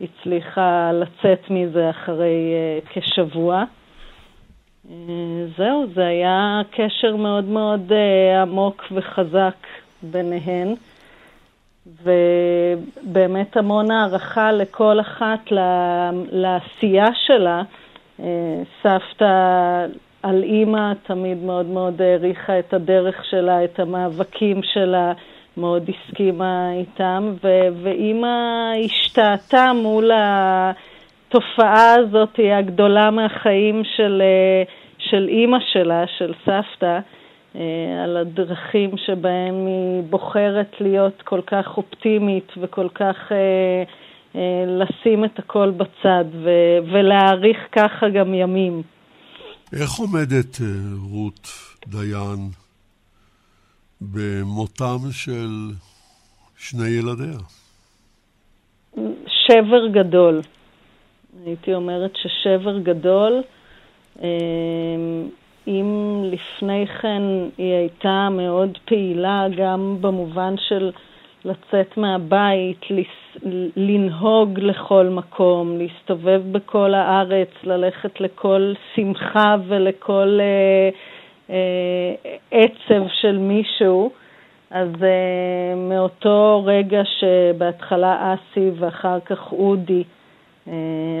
הצליחה 0.00 0.90
לצאת 0.92 1.50
מזה 1.50 1.90
אחרי 1.90 2.54
uh, 2.84 2.88
כשבוע. 2.88 3.64
זהו, 5.56 5.86
זה 5.94 6.06
היה 6.06 6.60
קשר 6.70 7.16
מאוד 7.16 7.44
מאוד 7.44 7.92
עמוק 8.42 8.84
וחזק 8.92 9.56
ביניהן, 10.02 10.74
ובאמת 12.02 13.56
המון 13.56 13.90
הערכה 13.90 14.52
לכל 14.52 15.00
אחת 15.00 15.40
לעשייה 16.30 17.08
שלה. 17.26 17.62
Uh, 18.20 18.22
סבתא 18.82 19.86
על 20.22 20.42
אימא, 20.42 20.92
תמיד 21.02 21.42
מאוד 21.42 21.66
מאוד 21.66 22.02
העריכה 22.02 22.58
את 22.58 22.74
הדרך 22.74 23.24
שלה, 23.24 23.64
את 23.64 23.80
המאבקים 23.80 24.60
שלה, 24.62 25.12
מאוד 25.56 25.90
הסכימה 25.90 26.72
איתם, 26.72 27.32
ו- 27.44 27.68
ואימא 27.82 28.28
השתהתה 28.84 29.72
מול 29.72 30.10
התופעה 30.14 31.94
הזאת 31.94 32.40
הגדולה 32.58 33.10
מהחיים 33.10 33.82
של, 33.96 34.22
של 34.98 35.28
אימא 35.28 35.58
שלה, 35.72 36.04
של 36.18 36.32
סבתא, 36.44 36.84
אה, 36.84 37.00
על 37.54 38.16
הדרכים 38.16 38.90
שבהם 38.96 39.66
היא 39.66 40.02
בוחרת 40.10 40.72
להיות 40.80 41.22
כל 41.22 41.40
כך 41.46 41.66
אופטימית 41.76 42.52
וכל 42.60 42.88
כך 42.94 43.16
אה, 43.32 43.82
אה, 44.36 44.64
לשים 44.66 45.24
את 45.24 45.38
הכל 45.38 45.70
בצד 45.70 46.24
ו- 46.44 46.78
ולהעריך 46.92 47.58
ככה 47.72 48.08
גם 48.08 48.34
ימים. 48.34 48.82
איך 49.72 49.90
עומדת 49.98 50.60
אה, 50.60 50.66
רות 51.10 51.48
דיין 51.86 52.48
במותם 54.00 55.10
של 55.10 55.50
שני 56.56 56.88
ילדיה? 56.88 57.38
שבר 59.26 59.86
גדול. 59.86 60.40
הייתי 61.46 61.74
אומרת 61.74 62.12
ששבר 62.16 62.78
גדול. 62.78 63.42
אם 65.66 66.20
לפני 66.24 66.86
כן 66.86 67.22
היא 67.58 67.74
הייתה 67.74 68.28
מאוד 68.30 68.78
פעילה, 68.84 69.46
גם 69.56 69.96
במובן 70.00 70.54
של 70.68 70.90
לצאת 71.44 71.96
מהבית, 71.96 72.80
לנהוג 73.76 74.58
לכל 74.58 75.06
מקום, 75.06 75.78
להסתובב 75.78 76.42
בכל 76.52 76.94
הארץ, 76.94 77.48
ללכת 77.64 78.20
לכל 78.20 78.72
שמחה 78.94 79.56
ולכל 79.68 80.38
אה, 80.40 80.90
אה, 81.50 82.36
עצב 82.50 83.02
של 83.20 83.38
מישהו. 83.38 84.10
אז 84.70 84.88
אה, 85.02 85.74
מאותו 85.76 86.62
רגע 86.66 87.02
שבהתחלה 87.04 88.34
אסי 88.34 88.70
ואחר 88.78 89.20
כך 89.20 89.52
אודי 89.52 90.04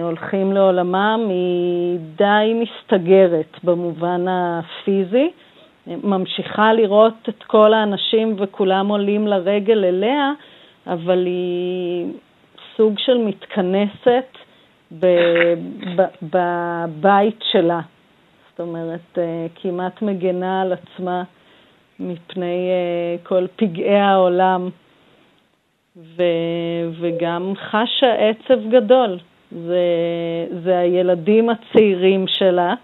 הולכים 0.02 0.52
לעולמם, 0.52 1.20
היא 1.28 1.98
די 2.16 2.62
מסתגרת 2.62 3.56
במובן 3.64 4.26
הפיזי. 4.28 5.30
ממשיכה 5.86 6.72
לראות 6.72 7.28
את 7.28 7.42
כל 7.42 7.72
האנשים 7.74 8.36
וכולם 8.38 8.88
עולים 8.88 9.26
לרגל 9.26 9.84
אליה, 9.84 10.32
אבל 10.86 11.26
היא 11.26 12.06
סוג 12.76 12.98
של 12.98 13.18
מתכנסת 13.18 14.38
בבית 16.22 17.38
שלה. 17.52 17.80
זאת 18.50 18.60
אומרת, 18.60 19.18
אה, 19.18 19.46
כמעט 19.54 20.02
מגנה 20.02 20.62
על 20.62 20.72
עצמה 20.72 21.22
מפני 22.00 22.68
אה, 22.70 23.16
כל 23.22 23.46
פגעי 23.56 23.98
העולם, 23.98 24.68
ו, 25.96 26.22
וגם 27.00 27.52
חשה 27.56 28.14
עצב 28.14 28.68
גדול. 28.70 29.18
זה, 29.52 29.84
זה 30.64 30.78
הילדים 30.78 31.50
הצעירים 31.50 32.24
שלה, 32.28 32.74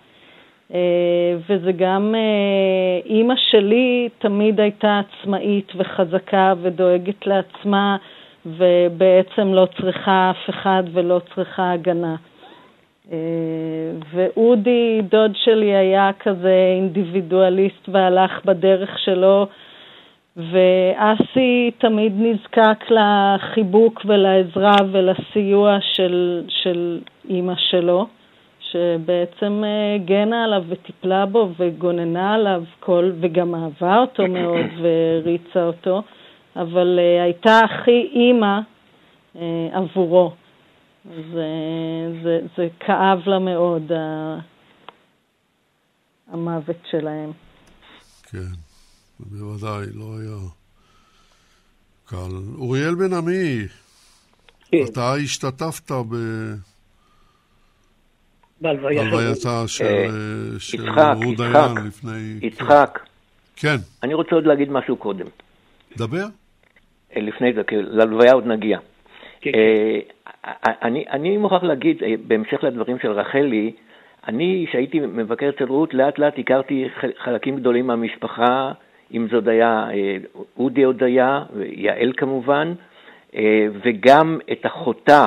אה, 0.75 1.37
וזה 1.49 1.73
גם 1.73 2.15
אימא 3.05 3.35
שלי 3.51 4.09
תמיד 4.19 4.61
הייתה 4.61 5.01
עצמאית 5.01 5.73
וחזקה 5.77 6.55
ודואגת 6.63 7.27
לעצמה, 7.27 7.97
ובעצם 8.47 9.55
לא 9.55 9.67
צריכה 9.81 10.31
אף 10.31 10.51
אחד 10.51 10.83
ולא 10.93 11.21
צריכה 11.35 11.73
הגנה. 11.73 12.17
אה, 13.13 13.19
ואודי, 14.15 15.03
דוד 15.11 15.33
שלי, 15.35 15.77
היה 15.77 16.11
כזה 16.21 16.55
אינדיבידואליסט 16.77 17.89
והלך 17.89 18.45
בדרך 18.45 18.99
שלו, 18.99 19.47
ואסי 20.37 21.71
תמיד 21.79 22.13
נזקק 22.17 22.85
לחיבוק 22.91 24.01
ולעזרה 24.05 24.77
ולסיוע 24.93 25.79
של, 25.81 26.45
של 26.49 27.01
אימא 27.29 27.55
שלו, 27.71 28.07
שבעצם 28.61 29.65
אה, 29.65 29.95
הגנה 29.95 30.45
עליו 30.45 30.65
וטיפלה 30.69 31.27
בו 31.27 31.49
וגוננה 31.59 32.35
עליו 32.35 32.63
כל, 32.81 33.11
וגם 33.21 33.55
אהבה 33.55 33.99
אותו 33.99 34.27
מאוד 34.29 34.67
והריצה 34.83 35.65
אותו, 35.65 36.03
אבל 36.57 36.99
uh, 36.99 37.23
הייתה 37.23 37.61
הכי 37.65 38.11
אימא 38.13 38.59
uh, 39.35 39.39
עבורו. 39.73 40.33
זה, 41.05 41.47
זה, 42.23 42.41
זה 42.57 42.69
כאב 42.81 43.23
לה 43.27 43.39
מאוד, 43.39 43.93
המוות 46.33 46.77
שלהם. 46.91 47.33
כן, 48.31 48.66
בוודאי, 49.21 49.87
לא 49.95 50.19
היה 50.21 50.37
קל. 52.07 52.37
אוריאל 52.59 52.95
בן 52.95 53.13
עמי, 53.13 53.67
כן. 54.71 54.79
אתה 54.93 55.15
השתתפת 55.15 55.91
ב... 55.93 56.15
בהלווייתה 58.61 59.69
של, 59.69 59.85
אה, 59.85 60.59
של 60.59 60.91
רות 60.91 61.37
דיין 61.37 61.87
לפני... 61.87 62.39
יצחק. 62.43 62.99
כן. 63.57 63.77
אני 64.03 64.15
רוצה 64.15 64.35
עוד 64.35 64.47
להגיד 64.47 64.71
משהו 64.71 64.97
קודם. 64.97 65.27
דבר. 65.97 66.27
אה, 67.17 67.21
לפני 67.21 67.53
זה, 67.53 67.65
כי 67.65 67.77
להלוויה 67.79 68.33
עוד 68.33 68.47
נגיע. 68.47 68.79
כן. 69.41 69.51
אה, 69.55 70.73
אני, 70.83 71.05
אני 71.11 71.37
מוכרח 71.37 71.63
להגיד, 71.63 72.03
אה, 72.03 72.15
בהמשך 72.27 72.65
לדברים 72.65 72.99
של 72.99 73.11
רחלי, 73.11 73.73
אני, 74.29 74.67
כשהייתי 74.69 75.01
מבקר 75.01 75.49
אצל 75.49 75.65
רות, 75.65 75.95
לאט 75.95 76.19
לאט 76.19 76.39
הכרתי 76.39 76.85
חלקים 77.25 77.57
גדולים 77.57 77.87
מהמשפחה, 77.87 78.73
אם 79.15 79.27
זאת 79.31 79.49
היה 79.49 79.89
אודי 80.59 80.83
הודיה, 80.83 81.43
ויעל 81.53 82.13
כמובן, 82.17 82.73
וגם 83.85 84.39
את 84.53 84.67
אחותה, 84.67 85.27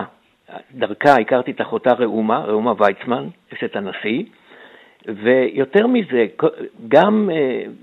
דרכה 0.72 1.16
הכרתי 1.16 1.52
את 1.52 1.62
אחותה 1.62 1.94
ראומה, 1.94 2.40
ראומה 2.40 2.74
ויצמן, 2.78 3.28
אשת 3.54 3.76
הנשיא, 3.76 4.24
ויותר 5.08 5.88
מזה, 5.88 6.26
גם 6.88 7.30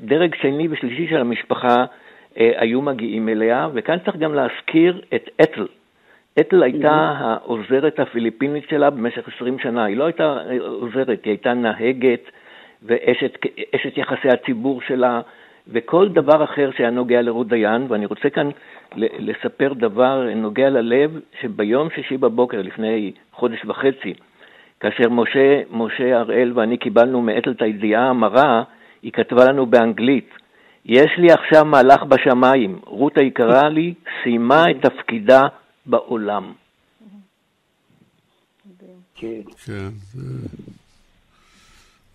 דרג 0.00 0.34
שני 0.34 0.68
ושלישי 0.70 1.06
של 1.08 1.20
המשפחה 1.20 1.84
אה, 2.38 2.50
היו 2.56 2.82
מגיעים 2.82 3.28
אליה, 3.28 3.68
וכאן 3.74 3.98
צריך 4.04 4.16
גם 4.16 4.34
להזכיר 4.34 5.02
את 5.14 5.28
אתל. 5.42 5.66
אתל 6.40 6.62
הייתה 6.62 7.14
העוזרת 7.18 8.00
הפיליפינית 8.00 8.68
שלה 8.68 8.90
במשך 8.90 9.28
20 9.36 9.58
שנה. 9.58 9.84
היא 9.84 9.96
לא 9.96 10.04
הייתה 10.04 10.38
עוזרת, 10.58 11.24
היא 11.24 11.30
הייתה 11.30 11.54
נהגת 11.54 12.30
ואשת 12.82 13.96
יחסי 13.96 14.28
הציבור 14.28 14.82
שלה, 14.82 15.20
וכל 15.68 16.08
דבר 16.08 16.44
אחר 16.44 16.70
שהיה 16.76 16.90
נוגע 16.90 17.22
לרות 17.22 17.48
דיין, 17.48 17.86
ואני 17.88 18.06
רוצה 18.06 18.30
כאן 18.30 18.50
לספר 18.96 19.72
דבר 19.72 20.28
נוגע 20.36 20.70
ללב, 20.70 21.20
שביום 21.40 21.88
שישי 21.94 22.16
בבוקר, 22.16 22.62
לפני 22.62 23.12
חודש 23.32 23.64
וחצי, 23.64 24.14
כאשר 24.80 25.08
משה, 25.10 25.62
משה 25.70 26.18
הראל 26.18 26.52
ואני 26.54 26.78
קיבלנו 26.78 27.22
מאתל 27.22 27.50
את 27.50 27.62
הידיעה 27.62 28.08
המרה, 28.08 28.62
היא 29.02 29.12
כתבה 29.12 29.44
לנו 29.44 29.66
באנגלית, 29.66 30.30
יש 30.84 31.10
לי 31.18 31.32
עכשיו 31.32 31.64
מהלך 31.64 32.02
בשמיים, 32.02 32.78
רות 32.84 33.18
היקרה 33.18 33.68
לי 33.68 33.94
סיימה 34.22 34.64
את 34.70 34.86
תפקידה 34.86 35.42
בעולם. 35.86 36.52
כן. 39.14 39.40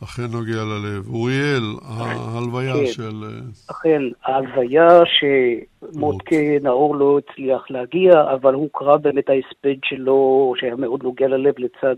כן, 0.02 0.06
אכן 0.06 0.38
נוגע 0.38 0.64
ללב. 0.64 1.08
אוריאל, 1.14 1.64
ההלוויה 1.82 2.74
כן. 2.74 2.86
של... 2.86 3.24
אה, 3.24 3.30
אכן, 3.72 4.02
ההלוויה 4.24 5.00
שמודקה 5.06 6.36
נאור 6.64 6.96
לא 6.96 7.20
הצליח 7.20 7.72
להגיע, 7.72 8.12
אבל 8.34 8.54
הוא 8.54 8.70
קרא 8.74 8.98
באמת 8.98 9.30
ההספד 9.30 9.84
שלו, 9.86 10.54
שהיה 10.58 10.76
מאוד 10.76 11.04
נוגע 11.04 11.28
ללב 11.28 11.54
לצד 11.58 11.96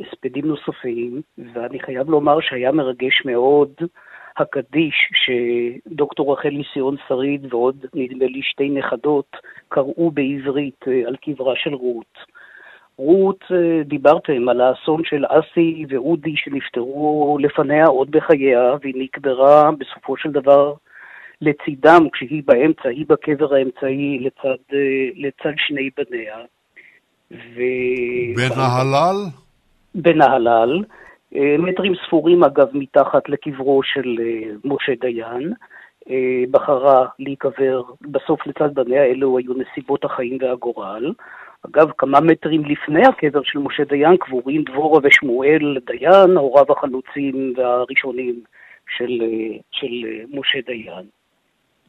הספדים 0.00 0.44
נוספים, 0.46 1.20
ואני 1.38 1.80
חייב 1.80 2.10
לומר 2.10 2.40
שהיה 2.40 2.72
מרגש 2.72 3.22
מאוד. 3.24 3.70
הקדיש 4.36 4.94
שדוקטור 5.24 6.32
רחל 6.32 6.48
ניסיון 6.48 6.96
שריד 7.08 7.54
ועוד 7.54 7.86
נדמה 7.94 8.26
לי 8.26 8.40
שתי 8.42 8.68
נכדות 8.68 9.36
קראו 9.68 10.10
בעברית 10.10 10.84
אה, 10.88 11.02
על 11.06 11.16
קברה 11.16 11.54
של 11.56 11.74
רות. 11.74 12.18
רות, 12.98 13.44
אה, 13.52 13.82
דיברתם 13.84 14.48
על 14.48 14.60
האסון 14.60 15.02
של 15.04 15.24
אסי 15.28 15.84
ואודי 15.88 16.36
שנפטרו 16.36 17.38
לפניה 17.40 17.86
עוד 17.86 18.10
בחייה, 18.10 18.74
והיא 18.80 18.94
נקברה 18.96 19.70
בסופו 19.78 20.16
של 20.16 20.30
דבר 20.30 20.74
לצידם 21.40 22.06
כשהיא 22.12 22.42
באמצע, 22.46 22.88
היא 22.88 23.06
בקבר 23.08 23.54
האמצעי 23.54 24.18
לצד, 24.18 24.62
אה, 24.72 25.08
לצד 25.16 25.54
שני 25.56 25.90
בניה. 25.96 26.36
ו... 27.30 27.60
בנהלל? 28.36 29.16
בנהלל. 29.94 30.84
אה, 31.36 31.56
מטרים 31.58 31.92
ספורים 32.06 32.44
אגב 32.44 32.68
מתחת 32.72 33.28
לקברו 33.28 33.82
של 33.82 34.16
אה, 34.20 34.50
משה 34.64 34.92
דיין, 35.00 35.52
אה, 36.10 36.44
בחרה 36.50 37.06
להיקבר 37.18 37.82
בסוף 38.00 38.46
לצד 38.46 38.74
בניה, 38.74 39.04
אלו 39.04 39.38
היו 39.38 39.52
נסיבות 39.54 40.04
החיים 40.04 40.38
והגורל. 40.40 41.12
אגב, 41.66 41.90
כמה 41.98 42.20
מטרים 42.20 42.64
לפני 42.64 43.06
הקבר 43.06 43.42
של 43.42 43.58
משה 43.58 43.84
דיין 43.84 44.16
קבורים 44.16 44.62
דבורה 44.62 45.00
ושמואל 45.02 45.78
דיין, 45.86 46.36
הוריו 46.36 46.72
החלוצים 46.72 47.54
והראשונים 47.56 48.40
של, 48.96 49.22
של 49.70 50.06
משה 50.30 50.58
דיין. 50.66 51.06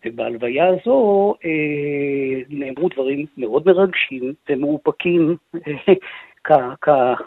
ובהלוויה 0.06 0.68
הזו 0.68 1.34
אה, 1.46 2.42
נאמרו 2.50 2.90
דברים 2.90 3.26
מאוד 3.38 3.64
מרגשים 3.66 4.34
ומאופקים 4.50 5.36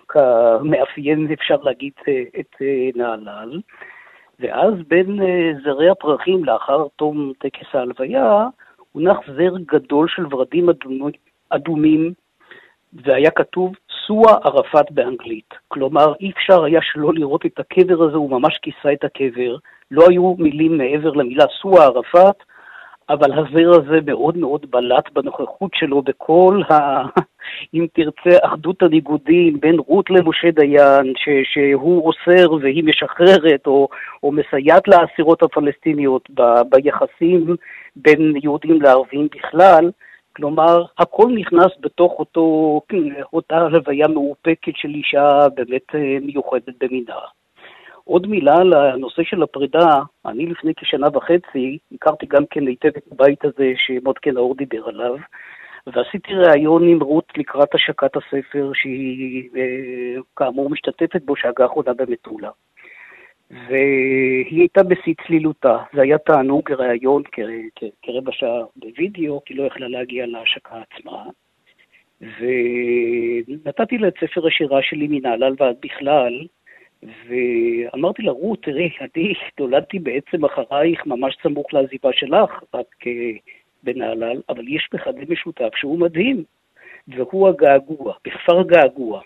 כמאפיין, 0.09 1.32
אפשר 1.32 1.57
להגיד, 1.62 1.92
את 2.40 2.57
אה, 2.62 2.88
נהלל. 2.94 3.61
ואז 4.40 4.74
בין 4.88 5.22
אה, 5.22 5.51
זרי 5.64 5.90
הפרחים, 5.90 6.44
לאחר 6.44 6.86
תום 6.96 7.32
טקס 7.38 7.74
ההלוויה, 7.74 8.46
הונח 8.92 9.18
זר 9.26 9.55
גדול 9.66 10.09
של 10.09 10.34
ורדים 10.34 10.68
אדומים, 11.51 12.12
והיה 12.93 13.30
כתוב 13.30 13.72
סואה 14.07 14.34
ערפאת 14.45 14.93
באנגלית. 14.93 15.55
כלומר, 15.68 16.12
אי 16.20 16.30
אפשר 16.30 16.64
היה 16.64 16.80
שלא 16.82 17.14
לראות 17.14 17.47
את 17.47 17.59
הקבר 17.59 18.03
הזה, 18.03 18.16
הוא 18.16 18.30
ממש 18.30 18.59
כיסה 18.62 18.93
את 18.93 19.05
הקבר. 19.05 19.57
לא 19.91 20.07
היו 20.09 20.34
מילים 20.39 20.78
מעבר 20.78 21.11
למילה 21.11 21.45
סואה 21.62 21.84
ערפאת, 21.84 22.36
אבל 23.11 23.32
הזר 23.32 23.70
הזה 23.70 23.99
מאוד 24.07 24.36
מאוד 24.36 24.66
בלט 24.70 25.12
בנוכחות 25.12 25.70
שלו 25.74 26.03
בכל 26.03 26.62
ה... 26.70 26.74
אם 27.74 27.86
תרצה, 27.93 28.39
אחדות 28.43 28.82
הניגודים 28.82 29.61
בין 29.61 29.76
רות 29.78 30.11
למשה 30.11 30.51
דיין, 30.51 31.12
ש... 31.16 31.28
שהוא 31.53 32.07
אוסר 32.07 32.53
והיא 32.53 32.84
משחררת, 32.84 33.66
או, 33.66 33.89
או 34.22 34.32
מסייעת 34.32 34.89
לאסירות 34.89 35.43
הפלסטיניות 35.43 36.28
ב... 36.34 36.43
ביחסים 36.70 37.57
בין 37.97 38.34
יהודים 38.43 38.82
לערבים 38.82 39.28
בכלל. 39.36 39.91
כלומר, 40.39 40.84
הכל 40.99 41.26
נכנס 41.34 41.72
בתוך 41.80 42.12
אותו, 42.18 42.80
אותה 43.32 43.57
הלוויה 43.57 44.09
מאופקת 44.09 44.72
של 44.76 44.89
אישה 44.89 45.49
באמת 45.55 45.95
אה, 45.95 46.18
מיוחדת 46.22 46.74
במינה. 46.80 47.18
עוד 48.05 48.26
מילה 48.26 48.55
על 48.55 48.72
הנושא 48.72 49.22
של 49.22 49.43
הפרידה, 49.43 50.01
אני 50.26 50.47
לפני 50.47 50.72
כשנה 50.76 51.07
וחצי 51.14 51.78
הכרתי 51.95 52.26
גם 52.26 52.43
כן 52.51 52.66
היטב 52.66 52.89
את 52.97 53.12
הבית 53.12 53.45
הזה 53.45 53.72
שמודקה 53.76 54.30
נאור 54.30 54.55
דיבר 54.55 54.89
עליו, 54.89 55.16
ועשיתי 55.86 56.34
ראיון 56.34 56.89
עם 56.89 57.03
רות 57.03 57.32
לקראת 57.36 57.74
השקת 57.74 58.16
הספר, 58.16 58.70
שהיא 58.74 59.49
אה, 59.57 60.20
כאמור 60.36 60.70
משתתפת 60.70 61.22
בו 61.24 61.36
שהגה 61.36 61.66
אחרונה 61.66 61.93
במטולה. 61.93 62.51
והיא 63.51 64.61
הייתה 64.61 64.82
בשיא 64.82 65.14
צלילותה. 65.26 65.76
זה 65.92 66.03
היה 66.03 66.18
תענוג 66.18 66.72
ראיון 66.72 67.22
כרבע 68.03 68.32
שעה 68.32 68.62
בווידאו, 68.76 69.44
כי 69.44 69.55
לא 69.55 69.62
יכלה 69.62 69.88
להגיע 69.88 70.26
להשקה 70.26 70.82
עצמה. 70.90 71.24
ונתתי 72.20 73.99
לה 73.99 74.09
את 74.09 74.14
ספר 74.20 74.46
השירה 74.46 74.82
שלי 74.82 75.07
מנהלל 75.11 75.55
ועד 75.59 75.76
בכלל, 75.80 76.46
ואמרתי 77.03 78.22
לה, 78.22 78.32
רות, 78.32 78.62
תראי, 78.62 78.90
אני 79.01 79.32
נולדתי 79.61 79.99
בעצם 79.99 80.44
אחרייך 80.44 81.07
ממש 81.07 81.36
סמוך 81.42 81.74
לעזיבה 81.74 82.11
שלך, 82.12 82.62
רק 82.74 82.86
בנהלל, 83.82 84.40
אבל 84.49 84.68
יש 84.68 84.88
מכנה 84.94 85.20
משותף 85.28 85.70
שהוא 85.76 85.99
מדהים, 85.99 86.44
והוא 87.09 87.49
הגעגוע, 87.49 88.14
בכפר 88.24 88.62
געגוע. 88.62 89.20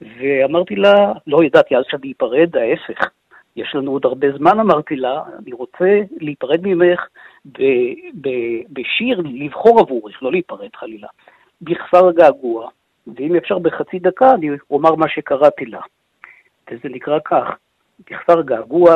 ואמרתי 0.00 0.76
לה, 0.76 1.12
לא 1.26 1.44
ידעתי 1.44 1.76
אז 1.76 1.84
שאני 1.90 2.12
אפרד, 2.16 2.56
ההפך. 2.56 3.10
יש 3.56 3.74
לנו 3.74 3.90
עוד 3.90 4.04
הרבה 4.04 4.26
זמן, 4.38 4.60
אמרתי 4.60 4.96
לה, 4.96 5.22
אני 5.38 5.52
רוצה 5.52 6.00
להיפרד 6.20 6.60
ממך 6.62 7.06
ב- 7.44 7.92
ב- 8.20 8.62
בשיר, 8.70 9.22
לבחור 9.24 9.80
עבורך, 9.80 10.22
לא 10.22 10.32
להיפרד 10.32 10.76
חלילה, 10.76 11.08
בכפר 11.62 12.12
געגוע. 12.12 12.68
ואם 13.16 13.36
אפשר 13.36 13.58
בחצי 13.58 13.98
דקה, 13.98 14.34
אני 14.34 14.50
אומר 14.70 14.94
מה 14.94 15.08
שקראתי 15.08 15.66
לה. 15.66 15.80
וזה 16.70 16.88
נקרא 16.88 17.18
כך, 17.24 17.56
בכפר 18.10 18.42
געגוע, 18.42 18.94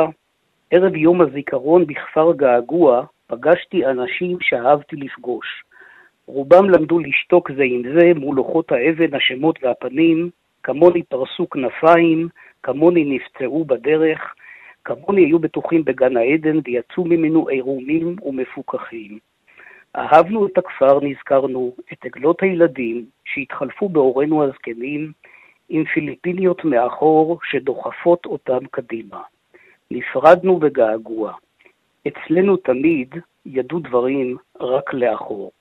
ערב 0.71 0.95
יום 0.95 1.21
הזיכרון 1.21 1.85
בכפר 1.85 2.33
געגוע, 2.33 3.05
פגשתי 3.27 3.85
אנשים 3.85 4.37
שאהבתי 4.41 4.95
לפגוש. 4.95 5.63
רובם 6.25 6.69
למדו 6.69 6.99
לשתוק 6.99 7.51
זה 7.51 7.63
עם 7.63 7.81
זה 7.93 8.11
מול 8.15 8.35
לוחות 8.35 8.71
האבן, 8.71 9.15
השמות 9.15 9.59
והפנים, 9.63 10.29
כמוני 10.63 11.03
פרסו 11.03 11.49
כנפיים, 11.49 12.27
כמוני 12.63 13.05
נפצעו 13.05 13.65
בדרך, 13.65 14.33
כמוני 14.87 15.21
היו 15.21 15.39
בטוחים 15.39 15.83
בגן 15.85 16.17
העדן 16.17 16.59
ויצאו 16.65 17.05
ממנו 17.05 17.47
עירומים 17.47 18.15
ומפוכחים. 18.23 19.19
אהבנו 19.95 20.47
את 20.47 20.57
הכפר, 20.57 20.99
נזכרנו, 21.01 21.75
את 21.93 22.05
עגלות 22.05 22.41
הילדים 22.41 23.05
שהתחלפו 23.25 23.89
בהורינו 23.89 24.43
הזקנים, 24.43 25.11
עם 25.69 25.83
פיליפיניות 25.85 26.65
מאחור 26.65 27.39
שדוחפות 27.49 28.25
אותם 28.25 28.65
קדימה. 28.71 29.21
נפרדנו 29.91 30.57
בגעגוע. 30.57 31.33
אצלנו 32.07 32.57
תמיד 32.57 33.15
ידעו 33.45 33.79
דברים 33.79 34.37
רק 34.59 34.93
לאחור. 34.93 35.51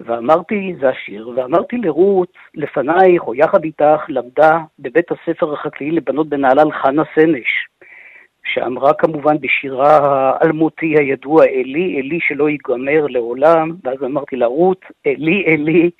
ואמרתי, 0.00 0.74
זה 0.80 0.88
השיר, 0.88 1.28
ואמרתי 1.28 1.76
לרות, 1.76 2.32
לפנייך 2.54 3.22
או 3.22 3.34
יחד 3.34 3.64
איתך, 3.64 4.00
למדה 4.08 4.58
בבית 4.78 5.06
הספר 5.12 5.52
החקלאי 5.52 5.90
לבנות 5.90 6.28
בנהלל 6.28 6.72
חנה 6.72 7.02
סנש, 7.14 7.66
שאמרה 8.44 8.94
כמובן 8.94 9.36
בשירה 9.40 9.98
האלמותי 9.98 10.94
הידוע, 10.98 11.44
אלי, 11.44 12.00
אלי 12.00 12.18
שלא 12.28 12.48
ייגמר 12.48 13.06
לעולם, 13.06 13.70
ואז 13.84 14.02
אמרתי 14.04 14.36
לה, 14.36 14.46
רות, 14.46 14.84
אלי, 15.06 15.44
אלי, 15.46 15.90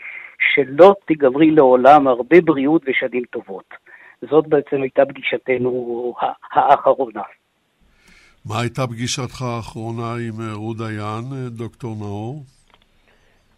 שלא 0.55 0.95
תיגמרי 1.07 1.51
לעולם 1.51 2.07
הרבה 2.07 2.41
בריאות 2.41 2.83
ושנים 2.87 3.23
טובות. 3.31 3.75
זאת 4.31 4.47
בעצם 4.47 4.83
הייתה 4.83 5.03
פגישתנו 5.05 6.15
האחרונה. 6.53 7.23
מה 8.47 8.61
הייתה 8.61 8.87
פגישתך 8.87 9.43
האחרונה 9.43 10.15
עם 10.29 10.41
אה, 10.41 10.55
רות 10.55 10.77
דיין, 10.77 11.25
אה, 11.33 11.49
דוקטור 11.49 11.97
נאור? 12.01 12.43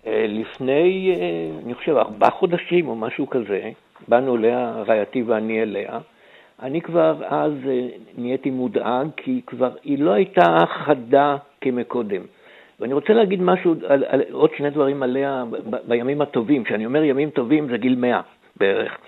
אה, 0.07 0.27
לפני, 0.29 1.15
אני 1.65 1.75
חושב, 1.75 1.97
ארבעה 1.97 2.31
חודשים 2.31 2.89
או 2.89 2.97
משהו 2.97 3.31
כזה, 3.31 3.71
באנו 4.09 4.37
אליה, 4.37 4.71
רעייתי 4.87 5.23
ואני 5.23 5.63
אליה. 5.63 5.99
אני 6.63 6.81
כבר 6.81 7.23
אז 7.29 7.53
נהייתי 8.19 8.51
מודאג, 8.51 9.09
כי 9.17 9.41
כבר 9.47 9.71
היא 9.85 9.99
לא 9.99 10.11
הייתה 10.11 10.59
חדה 10.69 11.37
כמקודם. 11.61 12.23
ואני 12.81 12.95
רוצה 12.95 13.13
להגיד 13.13 13.43
משהו, 13.43 13.75
על, 13.87 14.05
על, 14.09 14.23
עוד 14.33 14.51
שני 14.57 14.71
דברים 14.71 15.03
עליה 15.03 15.45
ב, 15.51 15.77
בימים 15.89 16.21
הטובים. 16.21 16.65
כשאני 16.65 16.87
אומר 16.87 17.05
ימים 17.05 17.31
טובים 17.31 17.69
זה 17.69 17.77
גיל 17.77 17.97
מאה 17.97 18.21
בערך. 18.57 18.99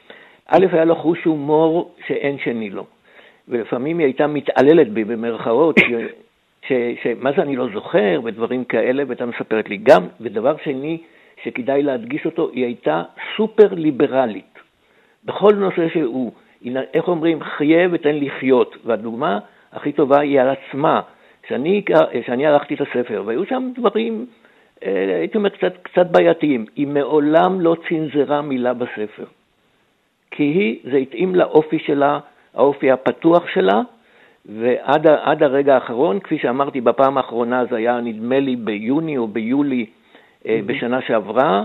א', 0.47 0.67
היה 0.73 0.85
לו 0.85 0.97
חוש 0.97 1.25
הומור 1.25 1.95
שאין 2.07 2.39
שני 2.39 2.71
לו. 2.71 2.85
ולפעמים 3.49 3.99
היא 3.99 4.07
הייתה 4.07 4.27
מתעללת 4.27 4.89
בי 4.89 5.05
במרכאות, 5.05 5.77
שמה 7.03 7.33
זה 7.37 7.43
אני 7.43 7.57
לא 7.57 7.69
זוכר 7.75 8.21
ודברים 8.25 8.65
כאלה, 8.65 9.03
והייתה 9.07 9.27
מספרת 9.27 9.69
לי. 9.69 9.77
גם, 9.77 10.03
ודבר 10.21 10.57
שני 10.65 10.99
שכדאי 11.43 11.83
להדגיש 11.83 12.27
אותו, 12.27 12.51
היא 12.53 12.65
הייתה 12.65 13.03
סופר 13.37 13.75
ליברלית. 13.75 14.59
בכל 15.25 15.55
נושא 15.55 15.89
שהוא, 15.89 16.33
איך 16.95 17.09
אומרים, 17.09 17.43
חיה 17.43 17.89
ותן 17.93 18.15
לחיות. 18.15 18.77
והדוגמה 18.85 19.39
הכי 19.73 19.93
טובה 19.93 20.21
היא 20.21 20.41
על 20.41 20.49
עצמה. 20.49 21.01
שאני, 21.49 21.83
שאני 22.27 22.47
ערכתי 22.47 22.75
את 22.75 22.81
הספר, 22.81 23.23
והיו 23.27 23.47
שם 23.47 23.71
דברים, 23.79 24.27
אה, 24.85 25.17
הייתי 25.19 25.39
אומר, 25.39 25.49
קצת, 25.49 25.73
קצת 25.83 26.07
בעייתיים. 26.07 26.67
היא 26.77 26.87
מעולם 26.87 27.61
לא 27.61 27.77
צנזרה 27.89 28.43
מילה 28.43 28.75
בספר. 28.75 29.25
כי 30.31 30.43
היא, 30.43 30.79
זה 30.91 30.97
התאים 30.97 31.35
לאופי 31.35 31.79
שלה, 31.79 32.19
האופי 32.55 32.91
הפתוח 32.91 33.49
שלה, 33.49 33.81
ועד 34.47 35.43
הרגע 35.43 35.75
האחרון, 35.75 36.21
כפי 36.21 36.39
שאמרתי 36.39 36.81
בפעם 36.81 37.17
האחרונה, 37.17 37.65
זה 37.71 37.77
היה 37.77 38.01
נדמה 38.01 38.41
לי 38.41 38.57
ביוני 38.57 39.19
או 39.19 39.27
ביולי 39.27 39.87
mm-hmm. 39.87 40.49
בשנה 40.67 41.03
שעברה, 41.03 41.65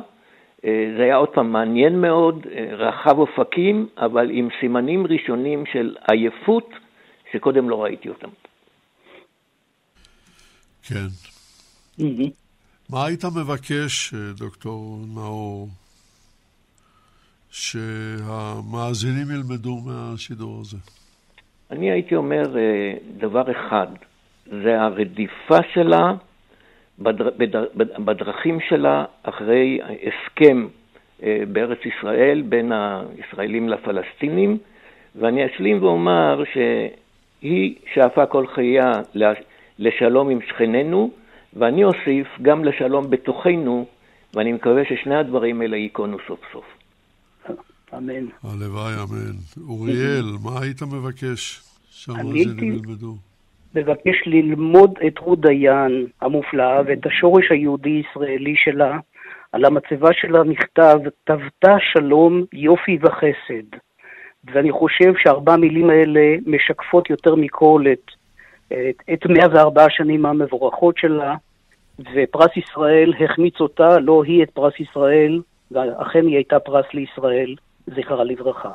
זה 0.64 1.04
היה 1.04 1.16
עוד 1.16 1.30
פעם 1.30 1.52
מעניין 1.52 2.02
מאוד, 2.02 2.48
רחב 2.72 3.18
אופקים, 3.18 3.88
אבל 3.98 4.30
עם 4.32 4.48
סימנים 4.60 5.08
ראשונים 5.08 5.64
של 5.74 5.96
עייפות 6.12 6.70
שקודם 7.32 7.70
לא 7.70 7.84
ראיתי 7.84 8.10
אותם. 8.10 8.30
כן. 10.88 11.08
Mm-hmm. 12.00 12.30
מה 12.90 13.06
היית 13.06 13.26
מבקש, 13.26 14.14
דוקטור 14.38 15.00
נאור, 15.16 15.68
שהמאזינים 17.52 19.32
ילמדו 19.32 19.78
מהשידור 19.86 20.62
הזה? 20.62 20.78
אני 21.72 21.92
הייתי 21.92 22.16
אומר 22.16 22.44
דבר 23.18 23.52
אחד, 23.52 23.88
זה 24.46 24.82
הרדיפה 24.82 25.58
שלה 25.74 26.14
בדר, 27.00 27.30
בדר, 27.38 27.66
בדרכים 27.76 28.60
שלה 28.70 29.06
אחרי 29.24 29.80
הסכם 29.84 30.68
בארץ 31.52 31.78
ישראל 31.86 32.42
בין 32.42 32.72
הישראלים 32.72 33.70
לפלסטינים, 33.70 34.58
ואני 35.16 35.46
אשלים 35.46 35.84
ואומר 35.84 36.44
שהיא 36.54 37.76
שאפה 37.94 38.26
כל 38.26 38.48
חייה 38.48 38.92
לשלום 39.80 40.30
עם 40.30 40.40
שכנינו, 40.48 41.12
ואני 41.54 41.84
אוסיף 41.84 42.28
גם 42.42 42.66
לשלום 42.66 43.10
בתוכנו, 43.10 43.86
ואני 44.34 44.54
מקווה 44.54 44.82
ששני 44.86 45.16
הדברים 45.16 45.62
האלה 45.62 45.78
ייכונו 45.78 46.18
סוף 46.28 46.40
סוף. 46.54 46.66
אמן. 47.98 48.26
הלוואי, 48.44 48.94
אמן. 48.94 49.36
אוריאל, 49.68 50.26
מה 50.44 50.62
היית 50.62 50.82
מבקש 50.82 51.62
שהמאזינים 51.90 52.74
ילמדו? 52.74 53.16
מבקש 53.76 54.16
ללמוד 54.26 54.92
את 55.08 55.20
רות 55.20 55.40
דיין 55.40 56.08
המופלאה 56.22 56.82
ואת 56.86 57.06
השורש 57.06 57.52
היהודי-ישראלי 57.52 58.56
שלה. 58.56 58.98
על 59.52 59.66
המצבה 59.66 60.10
שלה 60.14 60.44
נכתב, 60.44 61.00
תבתה 61.24 61.76
שלום, 61.94 62.44
יופי 62.54 62.98
וחסד. 63.02 63.78
ואני 64.44 64.72
חושב 64.72 65.14
שארבע 65.24 65.54
המילים 65.54 65.90
האלה 65.90 66.36
משקפות 66.46 67.10
יותר 67.10 67.36
מכל 67.36 67.84
את 67.94 68.12
את, 68.74 69.04
את 69.14 69.26
104 69.30 69.86
השנים 69.86 70.26
המבורכות 70.26 70.98
שלה, 70.98 71.36
ופרס 72.00 72.58
ישראל 72.58 73.14
החמיץ 73.24 73.60
אותה, 73.60 74.00
לא 74.00 74.24
היא 74.24 74.44
את 74.44 74.50
פרס 74.50 74.74
ישראל, 74.80 75.42
ואכן 75.72 76.28
היא 76.28 76.36
הייתה 76.36 76.60
פרס 76.60 76.86
לישראל, 76.94 77.56
זכרה 77.88 78.24
לברכה. 78.24 78.72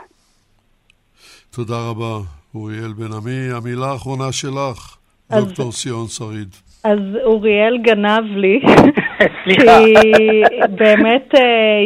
תודה 1.51 1.75
רבה, 1.91 2.19
אוריאל 2.55 2.93
בן 2.93 3.13
עמי. 3.17 3.57
המילה 3.57 3.87
האחרונה 3.87 4.33
שלך, 4.33 4.97
אז, 5.31 5.45
דוקטור 5.45 5.73
סיון 5.73 6.07
שריד. 6.07 6.49
אז 6.85 6.99
אוריאל 7.25 7.79
גנב 7.79 8.37
לי, 8.37 8.61
כי 9.45 9.67
באמת 10.71 11.35
אה, 11.35 11.43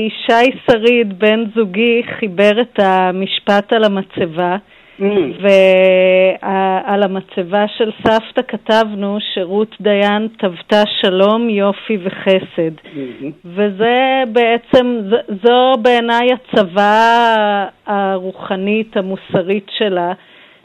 ישי 0.06 0.58
שריד, 0.66 1.18
בן 1.18 1.44
זוגי, 1.54 2.02
חיבר 2.18 2.60
את 2.60 2.78
המשפט 2.78 3.72
על 3.72 3.84
המצבה. 3.84 4.56
Mm. 5.00 5.04
ועל 5.42 7.02
המצבה 7.02 7.64
של 7.78 7.90
סבתא 8.06 8.42
כתבנו 8.48 9.18
שרות 9.34 9.76
דיין 9.80 10.28
תבתה 10.38 10.82
שלום, 11.00 11.48
יופי 11.48 11.98
וחסד. 12.04 12.74
Mm-hmm. 12.84 13.32
וזה 13.44 14.22
בעצם, 14.32 15.00
זו 15.44 15.72
בעיניי 15.82 16.28
הצבא 16.32 17.66
הרוחנית, 17.86 18.96
המוסרית 18.96 19.66
שלה, 19.78 20.12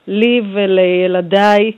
לי 0.08 0.42
ולילדיי. 0.54 1.72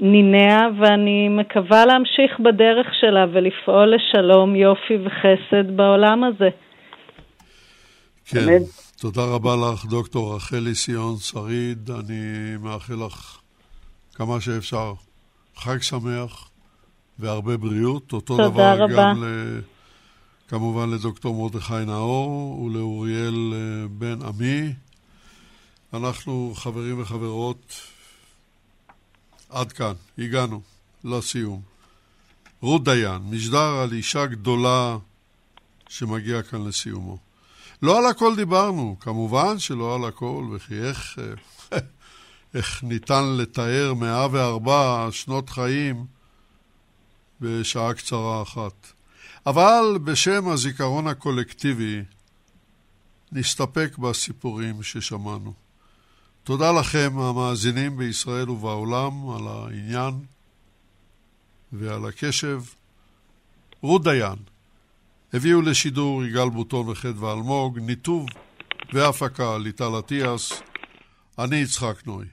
ניניה, 0.00 0.68
ואני 0.80 1.28
מקווה 1.28 1.86
להמשיך 1.86 2.40
בדרך 2.40 2.86
שלה 3.00 3.26
ולפעול 3.32 3.94
לשלום, 3.94 4.56
יופי 4.56 4.94
וחסד 5.04 5.76
בעולם 5.76 6.24
הזה. 6.24 6.48
כן, 8.24 8.62
תודה 9.00 9.22
רבה 9.24 9.50
לך, 9.56 9.84
דוקטור 9.84 10.36
רחלי 10.36 10.74
סיון 10.74 11.16
שריד. 11.16 11.90
אני 11.90 12.56
מאחל 12.62 12.94
לך 13.06 13.38
כמה 14.14 14.40
שאפשר 14.40 14.92
חג 15.56 15.82
שמח 15.82 16.50
והרבה 17.18 17.56
בריאות. 17.56 18.12
אותו 18.12 18.36
תודה 18.36 18.48
דבר 18.48 18.76
רבה. 18.78 18.94
גם 18.94 19.24
ל... 19.24 19.26
כמובן 20.48 20.90
לדוקטור 20.90 21.34
מרדכי 21.34 21.84
נאור 21.86 22.60
ולאוריאל 22.62 23.52
אה, 23.52 23.88
בן 23.90 24.18
עמי. 24.26 24.72
אנחנו 25.92 26.52
חברים 26.56 27.00
וחברות, 27.00 27.74
עד 29.48 29.72
כאן, 29.72 29.92
הגענו 30.18 30.60
לסיום. 31.04 31.62
רות 32.60 32.84
דיין, 32.84 33.22
משדר 33.30 33.76
על 33.82 33.92
אישה 33.92 34.26
גדולה 34.26 34.98
שמגיע 35.88 36.42
כאן 36.42 36.64
לסיומו. 36.68 37.18
לא 37.82 37.98
על 37.98 38.06
הכל 38.06 38.36
דיברנו, 38.36 38.96
כמובן 39.00 39.58
שלא 39.58 39.94
על 39.94 40.04
הכל, 40.04 40.48
וכי 40.52 40.74
איך, 40.74 41.18
איך 42.54 42.84
ניתן 42.84 43.24
לתאר 43.36 43.94
104 43.94 45.08
שנות 45.10 45.50
חיים 45.50 46.06
בשעה 47.40 47.94
קצרה 47.94 48.42
אחת. 48.42 48.92
אבל 49.46 49.98
בשם 50.04 50.48
הזיכרון 50.48 51.06
הקולקטיבי 51.06 52.02
נסתפק 53.32 53.98
בסיפורים 53.98 54.82
ששמענו. 54.82 55.67
תודה 56.48 56.72
לכם, 56.72 57.18
המאזינים 57.18 57.96
בישראל 57.96 58.50
ובעולם, 58.50 59.30
על 59.30 59.48
העניין 59.48 60.14
ועל 61.72 62.06
הקשב. 62.06 62.62
רות 63.82 64.04
דיין, 64.04 64.36
הביאו 65.32 65.62
לשידור 65.62 66.24
יגאל 66.24 66.48
בוטון 66.48 66.88
וחדווה 66.88 67.32
אלמוג, 67.32 67.78
ניתוב 67.78 68.26
והפקה 68.92 69.58
ליטל 69.58 69.98
אטיאס, 69.98 70.52
אני 71.38 71.56
יצחק 71.56 72.06
נוי. 72.06 72.26